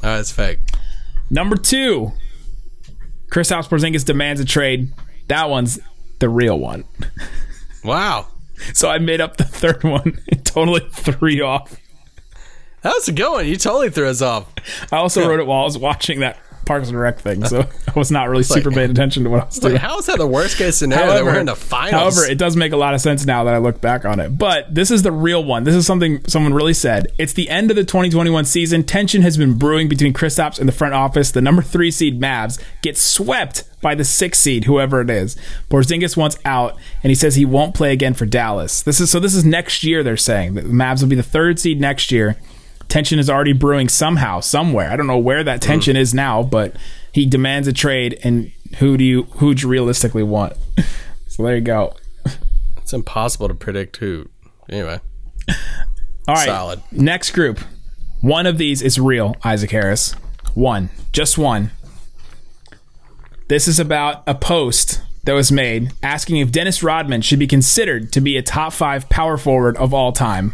oh, 0.03 0.19
it's 0.19 0.31
fake. 0.31 0.59
Number 1.29 1.55
two, 1.55 2.11
Kristaps 3.31 3.67
Porzingis 3.67 4.05
demands 4.05 4.39
a 4.39 4.45
trade. 4.45 4.93
That 5.27 5.49
one's 5.49 5.79
the 6.19 6.29
real 6.29 6.59
one. 6.59 6.83
Wow, 7.85 8.27
So 8.73 8.89
I 8.89 8.97
made 8.99 9.21
up 9.21 9.37
the 9.37 9.43
third 9.43 9.83
one. 9.83 10.19
totally 10.43 10.81
three 10.91 11.41
off. 11.41 11.75
How's 12.83 13.07
it 13.07 13.15
going? 13.15 13.33
one. 13.33 13.47
You 13.47 13.55
totally 13.55 13.89
threw 13.89 14.09
us 14.09 14.21
off. 14.21 14.53
I 14.91 14.97
also 14.97 15.27
wrote 15.27 15.39
it 15.39 15.47
while 15.47 15.61
I 15.61 15.63
was 15.63 15.77
watching 15.77 16.19
that 16.19 16.37
Parks 16.65 16.89
and 16.89 16.99
Rec 16.99 17.19
thing, 17.19 17.43
so 17.45 17.61
I 17.87 17.99
was 17.99 18.11
not 18.11 18.29
really 18.29 18.43
super 18.43 18.69
like- 18.69 18.75
paying 18.77 18.91
attention 18.91 19.23
to 19.25 19.29
what 19.29 19.41
I 19.41 19.45
was 19.45 19.59
doing. 19.59 19.73
Like, 19.73 19.81
how 19.81 19.99
is 19.99 20.05
that 20.05 20.17
the 20.17 20.27
worst 20.27 20.57
case 20.57 20.77
scenario 20.77 21.13
that 21.13 21.23
we're 21.25 21.39
in 21.39 21.45
the 21.45 21.55
finals? 21.55 22.15
however, 22.17 22.31
it 22.31 22.37
does 22.37 22.55
make 22.55 22.71
a 22.71 22.77
lot 22.77 22.93
of 22.93 23.01
sense 23.01 23.25
now 23.25 23.43
that 23.43 23.53
I 23.53 23.57
look 23.57 23.81
back 23.81 24.05
on 24.05 24.19
it. 24.19 24.37
But 24.37 24.73
this 24.73 24.91
is 24.91 25.03
the 25.03 25.11
real 25.11 25.43
one. 25.43 25.63
This 25.63 25.75
is 25.75 25.85
something 25.85 26.23
someone 26.27 26.53
really 26.53 26.73
said. 26.73 27.07
It's 27.17 27.33
the 27.33 27.49
end 27.49 27.69
of 27.69 27.75
the 27.75 27.83
2021 27.83 28.45
season. 28.45 28.83
Tension 28.83 29.21
has 29.21 29.37
been 29.37 29.57
brewing 29.57 29.87
between 29.89 30.13
Kristaps 30.13 30.59
and 30.59 30.67
the 30.67 30.73
front 30.73 30.93
office. 30.93 31.31
The 31.31 31.41
number 31.41 31.61
three 31.61 31.91
seed 31.91 32.19
Mavs 32.19 32.61
get 32.81 32.97
swept 32.97 33.63
by 33.81 33.93
the 33.95 34.05
six 34.05 34.39
seed, 34.39 34.63
whoever 34.63 35.01
it 35.01 35.09
is. 35.09 35.35
Porzingis 35.69 36.15
wants 36.15 36.37
out, 36.45 36.77
and 37.03 37.11
he 37.11 37.15
says 37.15 37.35
he 37.35 37.45
won't 37.45 37.75
play 37.75 37.91
again 37.91 38.13
for 38.13 38.25
Dallas. 38.25 38.81
This 38.81 39.01
is 39.01 39.11
so. 39.11 39.19
This 39.19 39.35
is 39.35 39.43
next 39.43 39.83
year. 39.83 40.03
They're 40.03 40.15
saying 40.17 40.53
the 40.53 40.61
Mavs 40.61 41.01
will 41.01 41.09
be 41.09 41.15
the 41.17 41.23
third 41.23 41.59
seed 41.59 41.81
next 41.81 42.11
year. 42.11 42.37
Tension 42.93 43.17
is 43.17 43.27
already 43.27 43.53
brewing 43.53 43.89
somehow, 43.89 44.39
somewhere. 44.39 44.91
I 44.91 44.95
don't 44.95 45.07
know 45.07 45.17
where 45.17 45.43
that 45.43 45.63
tension 45.63 45.95
is 45.95 46.13
now, 46.13 46.43
but 46.43 46.75
he 47.11 47.25
demands 47.25 47.67
a 47.67 47.73
trade. 47.73 48.19
And 48.23 48.51
who 48.77 48.97
do 48.97 49.03
you 49.03 49.23
who 49.37 49.55
do 49.55 49.63
you 49.63 49.67
realistically 49.67 50.21
want? 50.21 50.53
so 51.27 51.41
there 51.41 51.55
you 51.55 51.61
go. 51.61 51.95
it's 52.77 52.93
impossible 52.93 53.47
to 53.47 53.55
predict 53.55 53.97
who. 53.97 54.29
Anyway, 54.69 54.99
All 56.27 56.35
right. 56.35 56.45
Solid. 56.45 56.83
Next 56.91 57.31
group. 57.31 57.61
One 58.21 58.45
of 58.45 58.59
these 58.59 58.83
is 58.83 58.99
real, 58.99 59.37
Isaac 59.43 59.71
Harris. 59.71 60.13
One. 60.53 60.91
Just 61.11 61.35
one. 61.35 61.71
This 63.47 63.67
is 63.67 63.79
about 63.79 64.21
a 64.27 64.35
post 64.35 65.01
that 65.23 65.33
was 65.33 65.51
made 65.51 65.93
asking 66.03 66.37
if 66.37 66.51
Dennis 66.51 66.83
Rodman 66.83 67.23
should 67.23 67.39
be 67.39 67.47
considered 67.47 68.13
to 68.13 68.21
be 68.21 68.37
a 68.37 68.43
top 68.43 68.71
five 68.71 69.09
power 69.09 69.35
forward 69.35 69.77
of 69.77 69.95
all 69.95 70.11
time. 70.11 70.53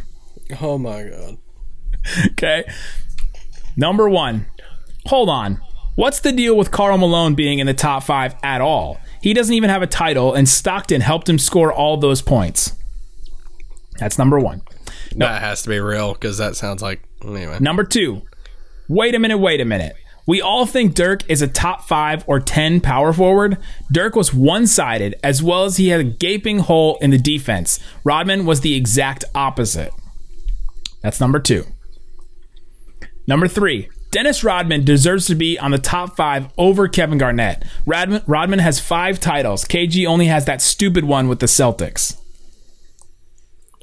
Oh 0.62 0.78
my 0.78 1.04
god. 1.04 1.38
Okay. 2.32 2.64
Number 3.76 4.10
one, 4.10 4.46
hold 5.06 5.30
on. 5.30 5.62
What's 5.96 6.22
the 6.22 6.32
deal 6.32 6.56
with 6.56 6.72
Karl 6.72 6.98
Malone 6.98 7.36
being 7.36 7.60
in 7.60 7.68
the 7.68 7.74
top 7.74 8.04
five 8.04 8.36
at 8.42 8.62
all? 8.62 9.00
He 9.22 9.34
doesn't 9.34 9.54
even 9.54 9.70
have 9.70 9.82
a 9.82 9.88
title, 9.88 10.34
and 10.34 10.48
Stockton 10.48 11.02
helped 11.02 11.28
him 11.28 11.38
score 11.38 11.74
all 11.74 11.98
those 11.98 12.22
points. 12.22 12.74
That's 13.98 14.18
number 14.18 14.40
one. 14.40 14.62
That 15.18 15.42
has 15.42 15.62
to 15.64 15.70
be 15.70 15.80
real 15.80 16.14
because 16.14 16.38
that 16.38 16.56
sounds 16.56 16.82
like 16.82 17.02
anyway. 17.24 17.58
Number 17.60 17.84
two, 17.84 18.22
wait 18.88 19.14
a 19.14 19.20
minute, 19.20 19.40
wait 19.40 19.60
a 19.60 19.66
minute. 19.66 19.96
We 20.26 20.42
all 20.42 20.66
think 20.66 20.94
Dirk 20.94 21.28
is 21.28 21.42
a 21.42 21.48
top 21.48 21.88
five 21.88 22.24
or 22.28 22.40
10 22.40 22.82
power 22.82 23.12
forward. 23.12 23.58
Dirk 23.92 24.16
was 24.16 24.32
one 24.34 24.68
sided, 24.68 25.16
as 25.24 25.42
well 25.42 25.66
as 25.66 25.78
he 25.78 25.90
had 25.90 26.00
a 26.00 26.04
gaping 26.04 26.60
hole 26.60 26.98
in 27.02 27.10
the 27.10 27.18
defense. 27.18 27.80
Rodman 28.04 28.46
was 28.46 28.62
the 28.62 28.76
exact 28.76 29.26
opposite. 29.34 29.92
That's 31.02 31.20
number 31.20 31.40
two. 31.40 31.66
Number 33.30 33.48
three, 33.48 33.90
Dennis 34.10 34.44
Rodman 34.44 34.84
deserves 34.84 35.28
to 35.28 35.36
be 35.36 35.60
on 35.60 35.70
the 35.70 35.78
top 35.78 36.16
five 36.16 36.48
over 36.58 36.88
Kevin 36.88 37.20
Garnett. 37.20 37.64
Rodman, 37.86 38.24
Rodman 38.26 38.58
has 38.58 38.80
five 38.80 39.20
titles. 39.20 39.66
KG 39.66 40.08
only 40.08 40.26
has 40.26 40.46
that 40.46 40.64
stupid 40.64 41.06
one 41.06 41.28
with 41.28 41.40
the 41.40 41.46
Celtics. 41.46 42.20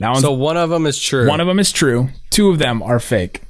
One's, 0.00 0.22
So 0.22 0.32
one 0.32 0.56
of 0.56 0.68
them 0.70 0.84
is 0.84 0.98
true. 0.98 1.28
one 1.28 1.40
of 1.40 1.46
them 1.46 1.60
is 1.60 1.70
true. 1.70 2.08
Two 2.30 2.50
of 2.50 2.58
them 2.58 2.82
are 2.82 2.98
fake. 2.98 3.42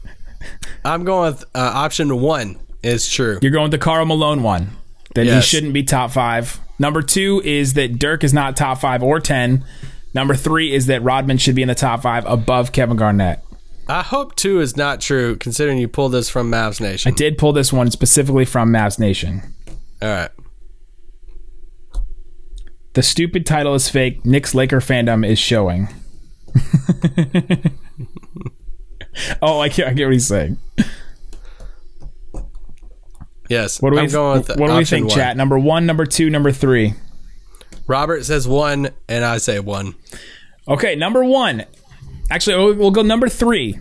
I'm 0.85 1.04
going 1.04 1.32
with 1.32 1.44
uh, 1.54 1.72
option 1.74 2.20
one 2.20 2.59
is 2.82 3.09
true. 3.09 3.38
You're 3.40 3.50
going 3.50 3.64
with 3.64 3.72
the 3.72 3.78
Karl 3.78 4.04
Malone 4.04 4.42
one. 4.42 4.72
That 5.14 5.26
he 5.26 5.40
shouldn't 5.40 5.72
be 5.72 5.82
top 5.82 6.11
five. 6.11 6.61
Number 6.78 7.00
two 7.00 7.40
is 7.42 7.72
that 7.72 7.98
Dirk 7.98 8.22
is 8.22 8.35
not 8.35 8.54
top 8.54 8.80
five 8.80 9.02
or 9.02 9.18
ten. 9.18 9.64
Number 10.12 10.35
three 10.35 10.74
is 10.74 10.87
that 10.87 11.02
Rodman 11.02 11.38
should 11.38 11.54
be 11.54 11.62
in 11.62 11.68
the 11.68 11.74
top 11.74 12.02
five 12.02 12.26
above 12.26 12.72
Kevin 12.72 12.98
Garnett. 12.98 13.40
I 13.88 14.03
hope 14.03 14.35
two 14.35 14.61
is 14.61 14.77
not 14.77 15.01
true 15.01 15.37
considering 15.37 15.79
you 15.79 15.87
pulled 15.87 16.12
this 16.12 16.29
from 16.29 16.51
Mavs 16.51 16.81
Nation. 16.81 17.12
I 17.12 17.14
did 17.14 17.38
pull 17.38 17.53
this 17.53 17.72
one 17.72 17.90
specifically 17.90 18.44
from 18.44 18.72
Mavs 18.72 18.99
Nation. 18.99 19.55
All 20.03 20.09
right. 20.09 20.31
The 22.94 23.03
stupid 23.03 23.46
title 23.46 23.75
is 23.75 23.88
fake. 23.88 24.25
Knicks 24.25 24.55
Laker 24.55 24.81
fandom 24.81 25.27
is 25.27 25.38
showing. 25.38 25.88
oh, 29.42 29.61
I 29.61 29.68
get, 29.68 29.88
I 29.88 29.92
get 29.92 30.07
what 30.07 30.14
he's 30.14 30.27
saying. 30.27 30.59
Yes. 33.49 33.81
What 33.81 33.90
do 33.90 33.96
we, 33.96 34.03
I'm 34.03 34.42
what 34.42 34.68
do 34.68 34.77
we 34.77 34.85
think, 34.85 35.07
one. 35.09 35.14
chat? 35.14 35.37
Number 35.37 35.59
one, 35.59 35.87
number 35.87 36.07
two, 36.07 36.31
number 36.31 36.51
three. 36.51 36.94
Robert 37.87 38.25
says 38.25 38.49
one, 38.49 38.88
and 39.09 39.25
I 39.25 39.38
say 39.38 39.61
one. 39.61 39.94
Okay, 40.66 40.96
number 40.96 41.22
one. 41.22 41.66
Actually, 42.30 42.56
we'll, 42.56 42.74
we'll 42.74 42.90
go 42.90 43.02
number 43.02 43.28
three. 43.28 43.78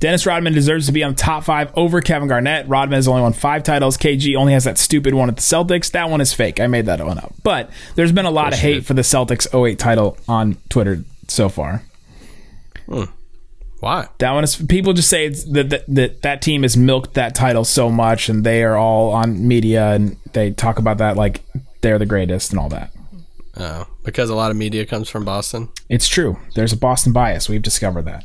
Dennis 0.00 0.26
Rodman 0.26 0.52
deserves 0.52 0.86
to 0.86 0.92
be 0.92 1.02
on 1.02 1.16
top 1.16 1.42
five 1.42 1.72
over 1.74 2.00
Kevin 2.00 2.28
Garnett. 2.28 2.68
Rodman 2.68 2.96
has 2.96 3.08
only 3.08 3.22
won 3.22 3.32
five 3.32 3.64
titles. 3.64 3.96
KG 3.96 4.36
only 4.36 4.52
has 4.52 4.64
that 4.64 4.78
stupid 4.78 5.12
one 5.12 5.28
at 5.28 5.36
the 5.36 5.42
Celtics. 5.42 5.90
That 5.90 6.08
one 6.08 6.20
is 6.20 6.32
fake. 6.32 6.60
I 6.60 6.68
made 6.68 6.86
that 6.86 7.04
one 7.04 7.18
up. 7.18 7.34
But 7.42 7.70
there's 7.96 8.12
been 8.12 8.26
a 8.26 8.30
lot 8.30 8.52
of 8.52 8.60
hate 8.60 8.84
for 8.84 8.94
the 8.94 9.02
Celtics 9.02 9.52
08 9.52 9.78
title 9.78 10.16
on 10.28 10.56
Twitter 10.68 11.02
so 11.26 11.48
far. 11.48 11.82
Hmm. 12.86 13.04
Why? 13.80 14.08
That 14.18 14.32
one 14.32 14.44
is 14.44 14.56
people 14.56 14.92
just 14.92 15.08
say 15.08 15.26
it's 15.26 15.44
that, 15.52 15.70
that 15.70 15.84
that 15.88 16.22
that 16.22 16.42
team 16.42 16.62
has 16.62 16.76
milked 16.76 17.14
that 17.14 17.34
title 17.34 17.64
so 17.64 17.90
much, 17.90 18.28
and 18.28 18.42
they 18.42 18.64
are 18.64 18.76
all 18.76 19.12
on 19.12 19.46
media 19.46 19.92
and 19.92 20.16
they 20.32 20.50
talk 20.50 20.80
about 20.80 20.98
that 20.98 21.16
like 21.16 21.42
they're 21.80 21.98
the 21.98 22.06
greatest 22.06 22.50
and 22.50 22.58
all 22.58 22.68
that. 22.70 22.90
Oh, 23.58 23.86
because 24.04 24.30
a 24.30 24.34
lot 24.36 24.50
of 24.50 24.56
media 24.56 24.86
comes 24.86 25.08
from 25.08 25.24
Boston. 25.24 25.68
It's 25.88 26.06
true. 26.08 26.38
There's 26.54 26.72
a 26.72 26.76
Boston 26.76 27.12
bias. 27.12 27.48
We've 27.48 27.62
discovered 27.62 28.04
that. 28.04 28.24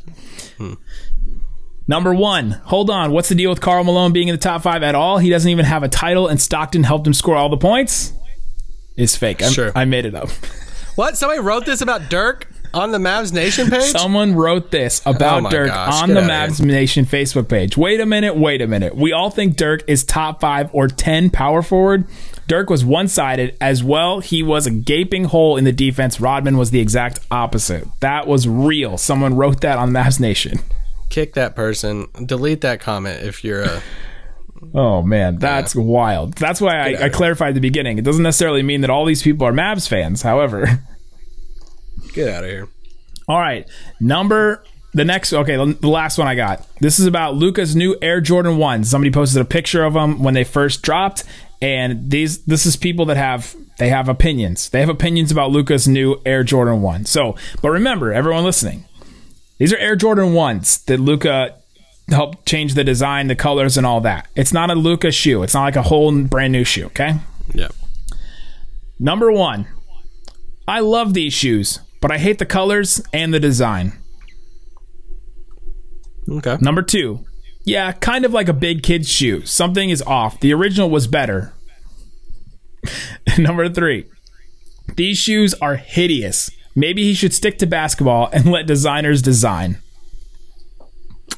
Number 1.86 2.14
one, 2.14 2.52
hold 2.64 2.88
on. 2.88 3.10
What's 3.12 3.28
the 3.28 3.34
deal 3.34 3.50
with 3.50 3.60
Karl 3.60 3.84
Malone 3.84 4.12
being 4.12 4.28
in 4.28 4.34
the 4.34 4.40
top 4.40 4.62
five 4.62 4.82
at 4.82 4.94
all? 4.94 5.18
He 5.18 5.28
doesn't 5.28 5.50
even 5.50 5.64
have 5.66 5.82
a 5.82 5.88
title, 5.88 6.28
and 6.28 6.40
Stockton 6.40 6.82
helped 6.84 7.06
him 7.06 7.12
score 7.12 7.36
all 7.36 7.48
the 7.50 7.56
points. 7.58 8.12
Is 8.96 9.16
fake. 9.16 9.42
I'm- 9.42 9.52
Sure. 9.52 9.72
I 9.74 9.84
made 9.84 10.06
it 10.06 10.14
up. 10.14 10.30
What? 10.94 11.16
Somebody 11.18 11.40
wrote 11.40 11.66
this 11.66 11.80
about 11.82 12.08
Dirk 12.08 12.46
on 12.72 12.92
the 12.92 12.98
Mavs 12.98 13.32
Nation 13.32 13.68
page? 13.68 13.90
Someone 13.90 14.34
wrote 14.34 14.70
this 14.70 15.02
about 15.04 15.44
Oh 15.46 15.50
Dirk 15.50 15.66
gosh, 15.68 16.02
on 16.02 16.10
the 16.14 16.20
Mavs 16.20 16.58
here. 16.58 16.66
Nation 16.68 17.04
Facebook 17.04 17.48
page. 17.48 17.76
Wait 17.76 18.00
a 18.00 18.06
minute, 18.06 18.36
wait 18.36 18.62
a 18.62 18.66
minute. 18.68 18.94
We 18.96 19.12
all 19.12 19.28
think 19.30 19.56
Dirk 19.56 19.82
is 19.88 20.04
top 20.04 20.40
five 20.40 20.70
or 20.72 20.86
10 20.88 21.30
power 21.30 21.60
forward. 21.62 22.06
Dirk 22.46 22.68
was 22.70 22.84
one 22.84 23.08
sided 23.08 23.56
as 23.60 23.82
well. 23.82 24.20
He 24.20 24.42
was 24.42 24.66
a 24.66 24.70
gaping 24.70 25.24
hole 25.24 25.56
in 25.56 25.64
the 25.64 25.72
defense. 25.72 26.20
Rodman 26.20 26.56
was 26.58 26.70
the 26.70 26.80
exact 26.80 27.18
opposite. 27.30 27.86
That 28.00 28.26
was 28.26 28.46
real. 28.46 28.98
Someone 28.98 29.34
wrote 29.34 29.60
that 29.62 29.78
on 29.78 29.90
Mavs 29.90 30.20
Nation. 30.20 30.58
Kick 31.10 31.34
that 31.34 31.54
person. 31.54 32.08
Delete 32.26 32.60
that 32.62 32.80
comment 32.80 33.22
if 33.22 33.44
you're 33.44 33.62
a. 33.62 33.82
Oh 34.72 35.02
man, 35.02 35.36
that's 35.38 35.74
wild. 35.74 36.34
That's 36.34 36.58
why 36.58 36.78
I, 36.94 37.04
I 37.04 37.08
clarified 37.10 37.50
at 37.50 37.54
the 37.54 37.60
beginning. 37.60 37.98
It 37.98 38.04
doesn't 38.04 38.22
necessarily 38.22 38.62
mean 38.62 38.80
that 38.80 38.88
all 38.88 39.04
these 39.04 39.22
people 39.22 39.46
are 39.46 39.52
Mavs 39.52 39.86
fans. 39.86 40.22
However, 40.22 40.80
Get 42.14 42.28
out 42.28 42.44
of 42.44 42.50
here. 42.50 42.68
all 43.28 43.38
right, 43.38 43.68
number 44.00 44.64
the 44.94 45.04
next. 45.04 45.34
Okay, 45.34 45.56
the 45.56 45.76
the 45.78 45.88
last 45.88 46.16
one 46.16 46.28
I 46.28 46.34
got. 46.34 46.66
This 46.80 46.98
is 46.98 47.06
about 47.06 47.34
Luka's 47.34 47.76
new 47.76 47.96
Air 48.00 48.22
Jordan 48.22 48.56
One. 48.56 48.84
Somebody 48.84 49.10
posted 49.10 49.42
a 49.42 49.44
picture 49.44 49.84
of 49.84 49.92
them 49.94 50.22
when 50.22 50.32
they 50.32 50.44
first 50.44 50.80
dropped, 50.82 51.24
and 51.64 52.10
these 52.10 52.44
this 52.44 52.66
is 52.66 52.76
people 52.76 53.06
that 53.06 53.16
have 53.16 53.56
they 53.78 53.88
have 53.88 54.10
opinions. 54.10 54.68
They 54.68 54.80
have 54.80 54.90
opinions 54.90 55.32
about 55.32 55.50
Luka's 55.50 55.88
new 55.88 56.20
Air 56.26 56.44
Jordan 56.44 56.82
One. 56.82 57.06
So, 57.06 57.36
but 57.62 57.70
remember, 57.70 58.12
everyone 58.12 58.44
listening, 58.44 58.84
these 59.56 59.72
are 59.72 59.78
Air 59.78 59.96
Jordan 59.96 60.34
ones 60.34 60.84
that 60.84 61.00
Luka 61.00 61.56
helped 62.08 62.44
change 62.44 62.74
the 62.74 62.84
design, 62.84 63.28
the 63.28 63.34
colors, 63.34 63.78
and 63.78 63.86
all 63.86 64.02
that. 64.02 64.28
It's 64.36 64.52
not 64.52 64.70
a 64.70 64.74
Luka 64.74 65.10
shoe. 65.10 65.42
It's 65.42 65.54
not 65.54 65.62
like 65.62 65.76
a 65.76 65.82
whole 65.82 66.12
brand 66.24 66.52
new 66.52 66.64
shoe. 66.64 66.84
Okay. 66.86 67.14
Yep. 67.54 67.72
Number 69.00 69.32
one, 69.32 69.66
I 70.68 70.80
love 70.80 71.14
these 71.14 71.32
shoes, 71.32 71.80
but 72.02 72.10
I 72.10 72.18
hate 72.18 72.38
the 72.38 72.44
colors 72.44 73.00
and 73.10 73.32
the 73.32 73.40
design. 73.40 73.94
Okay. 76.28 76.58
Number 76.60 76.82
two, 76.82 77.24
yeah, 77.64 77.92
kind 77.92 78.26
of 78.26 78.34
like 78.34 78.48
a 78.48 78.52
big 78.52 78.82
kid's 78.82 79.08
shoe. 79.08 79.46
Something 79.46 79.88
is 79.88 80.02
off. 80.02 80.40
The 80.40 80.52
original 80.52 80.90
was 80.90 81.06
better. 81.06 81.53
Number 83.38 83.68
three, 83.68 84.06
these 84.96 85.18
shoes 85.18 85.54
are 85.54 85.76
hideous. 85.76 86.50
Maybe 86.74 87.04
he 87.04 87.14
should 87.14 87.32
stick 87.32 87.58
to 87.58 87.66
basketball 87.66 88.28
and 88.32 88.46
let 88.46 88.66
designers 88.66 89.22
design. 89.22 89.78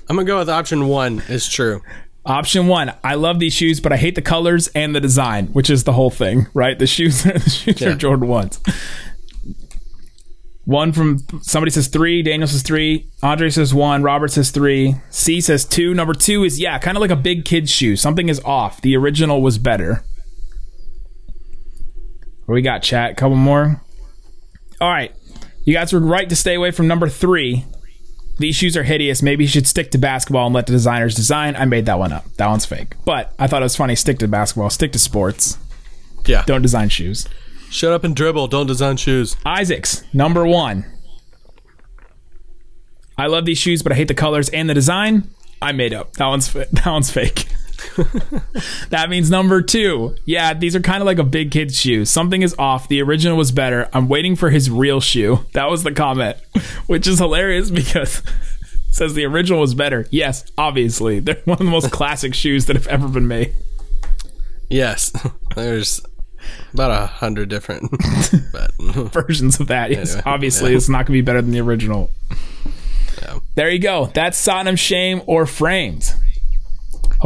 I'm 0.09 0.17
gonna 0.17 0.25
go 0.25 0.39
with 0.39 0.49
option 0.49 0.89
one. 0.89 1.23
Is 1.29 1.49
true. 1.49 1.83
Option 2.25 2.67
one, 2.67 2.93
I 3.05 3.15
love 3.15 3.39
these 3.39 3.53
shoes, 3.53 3.81
but 3.81 3.93
I 3.93 3.97
hate 3.97 4.17
the 4.17 4.23
colors 4.23 4.67
and 4.69 4.97
the 4.97 5.01
design, 5.01 5.47
which 5.49 5.71
is 5.71 5.85
the 5.85 5.93
whole 5.93 6.11
thing, 6.11 6.49
right? 6.55 6.79
The 6.79 6.87
shoes, 6.87 7.23
the 7.25 7.39
shoes 7.39 7.83
are 7.83 7.95
Jordan 7.95 8.29
ones. 8.29 8.61
One 10.65 10.93
from 10.93 11.19
somebody 11.43 11.71
says 11.71 11.87
three, 11.87 12.23
Daniel 12.25 12.49
says 12.49 12.63
three, 12.63 13.09
Andre 13.23 13.51
says 13.51 13.73
one, 13.73 14.03
Robert 14.03 14.33
says 14.33 14.51
three, 14.51 14.97
C 15.11 15.41
says 15.41 15.65
two. 15.65 15.95
Number 15.95 16.13
two 16.13 16.43
is 16.43 16.59
yeah, 16.59 16.77
kind 16.81 16.97
of 16.97 17.01
like 17.01 17.13
a 17.13 17.17
big 17.17 17.45
kid's 17.45 17.71
shoe. 17.71 17.95
Something 17.95 18.29
is 18.29 18.41
off. 18.41 18.81
The 18.81 18.97
original 18.97 19.41
was 19.41 19.59
better. 19.59 20.03
We 22.47 22.63
got, 22.63 22.83
chat? 22.83 23.17
Couple 23.17 23.37
more. 23.37 23.83
All 24.81 24.89
right, 24.89 25.13
you 25.65 25.75
guys 25.75 25.93
were 25.93 26.01
right 26.01 26.29
to 26.29 26.37
stay 26.37 26.55
away 26.55 26.71
from 26.71 26.87
number 26.87 27.09
three. 27.09 27.65
These 28.39 28.55
shoes 28.55 28.77
are 28.77 28.83
hideous. 28.83 29.23
Maybe 29.23 29.45
you 29.45 29.49
should 29.49 29.67
stick 29.67 29.91
to 29.93 29.99
basketball 29.99 30.47
and 30.47 30.55
let 30.55 30.67
the 30.67 30.73
designers 30.73 31.15
design. 31.15 31.57
I 31.57 31.65
made 31.65 31.87
that 31.87 31.99
one 31.99 32.13
up. 32.13 32.27
That 32.37 32.49
one's 32.49 32.67
fake. 32.67 32.95
But 33.05 33.33
I 33.39 33.47
thought 33.47 33.63
it 33.63 33.65
was 33.65 33.77
funny. 33.77 33.97
Stick 33.97 34.19
to 34.19 34.29
basketball. 34.29 34.69
Stick 34.69 34.93
to 34.93 34.99
sports. 34.99 35.57
Yeah. 36.27 36.45
Don't 36.47 36.61
design 36.61 36.91
shoes. 36.91 37.27
Shut 37.71 37.93
up 37.93 38.05
and 38.05 38.15
dribble. 38.15 38.49
Don't 38.49 38.67
design 38.67 38.99
shoes. 38.99 39.37
Isaacs, 39.47 40.05
number 40.13 40.47
one. 40.47 40.85
I 43.19 43.27
love 43.27 43.47
these 43.47 43.59
shoes, 43.59 43.83
but 43.83 43.93
I 43.93 43.95
hate 43.95 44.09
the 44.09 44.15
colors 44.15 44.51
and 44.51 44.69
the 44.69 44.75
design. 44.75 45.31
I 45.63 45.73
made 45.73 45.95
up. 45.95 46.13
That 46.15 46.27
one's 46.27 46.53
that 46.53 46.87
one's 46.87 47.11
fake. 47.11 47.47
that 48.91 49.07
means 49.11 49.31
number 49.31 49.63
two. 49.63 50.15
Yeah, 50.25 50.55
these 50.55 50.75
are 50.77 50.81
kind 50.81 51.03
of 51.03 51.07
like 51.07 51.19
a 51.19 51.25
big 51.25 51.51
kid's 51.51 51.79
shoe. 51.79 52.05
Something 52.05 52.43
is 52.43 52.55
off. 52.59 52.89
The 52.89 53.03
original 53.03 53.37
was 53.37 53.53
better. 53.53 53.89
I'm 53.93 54.09
waiting 54.09 54.37
for 54.37 54.51
his 54.51 54.71
real 54.71 55.01
shoe. 55.01 55.41
That 55.53 55.71
was 55.71 55.85
the 55.85 55.93
comment, 55.93 56.37
which 56.87 57.07
is 57.07 57.19
hilarious 57.19 57.71
because 57.71 58.19
it 58.19 58.25
says 58.95 59.15
the 59.15 59.25
original 59.25 59.61
was 59.61 59.75
better. 59.75 60.07
Yes, 60.11 60.45
obviously. 60.59 61.19
They're 61.21 61.41
one 61.47 61.55
of 61.59 61.65
the 61.65 61.71
most 61.71 61.91
classic 61.91 62.35
shoes 62.35 62.67
that 62.67 62.77
have 62.77 62.87
ever 62.89 63.09
been 63.09 63.27
made. 63.27 63.55
Yes. 64.69 65.13
There's 65.55 66.03
about 66.75 66.91
a 66.91 67.07
hundred 67.07 67.49
different. 67.49 67.91
versions 69.13 69.61
of 69.61 69.69
that. 69.69 69.91
Yes, 69.91 70.13
Anyway, 70.15 70.23
obviously 70.27 70.71
yeah. 70.73 70.77
it's 70.77 70.89
not 70.89 71.07
going 71.07 71.07
to 71.07 71.13
be 71.13 71.21
better 71.23 71.41
than 71.41 71.53
the 71.53 71.61
original. 71.61 72.11
Yeah. 73.23 73.39
There 73.55 73.71
you 73.71 73.79
go. 73.79 74.11
That's 74.15 74.37
Sodom 74.37 74.77
Shame 74.77 75.23
or 75.27 75.47
Framed. 75.47 76.15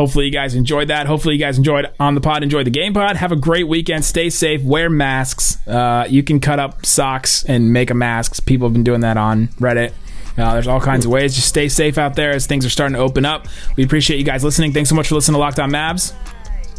Hopefully, 0.01 0.25
you 0.25 0.33
guys 0.33 0.55
enjoyed 0.55 0.89
that. 0.89 1.07
Hopefully, 1.07 1.35
you 1.35 1.39
guys 1.39 1.59
enjoyed 1.59 1.87
on 2.01 2.15
the 2.15 2.23
pod, 2.23 2.43
enjoyed 2.43 2.65
the 2.65 2.71
game 2.71 2.95
pod. 2.95 3.17
Have 3.17 3.33
a 3.33 3.37
great 3.37 3.69
weekend. 3.69 4.03
Stay 4.03 4.31
safe. 4.31 4.63
Wear 4.63 4.89
masks. 4.89 5.59
Uh, 5.69 6.07
you 6.09 6.23
can 6.23 6.41
cut 6.41 6.59
up 6.59 6.87
socks 6.87 7.45
and 7.45 7.71
make 7.71 7.91
a 7.91 7.95
mask. 7.95 8.47
People 8.47 8.67
have 8.67 8.73
been 8.73 8.83
doing 8.83 9.03
that 9.03 9.19
on 9.19 9.49
Reddit. 9.61 9.93
Uh, 10.39 10.55
there's 10.55 10.69
all 10.69 10.81
kinds 10.81 11.05
of 11.05 11.11
ways. 11.13 11.35
Just 11.35 11.49
stay 11.49 11.69
safe 11.69 11.99
out 11.99 12.15
there 12.17 12.31
as 12.31 12.47
things 12.47 12.65
are 12.65 12.71
starting 12.71 12.95
to 12.95 13.01
open 13.03 13.27
up. 13.27 13.47
We 13.77 13.85
appreciate 13.85 14.17
you 14.17 14.25
guys 14.25 14.43
listening. 14.43 14.73
Thanks 14.73 14.89
so 14.89 14.95
much 14.95 15.09
for 15.09 15.17
listening 15.17 15.35
to 15.35 15.41
Locked 15.41 15.61
On 15.61 15.71
Mavs. 15.71 16.15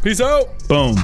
Peace 0.02 0.20
out. 0.20 0.48
Boom. 0.68 0.96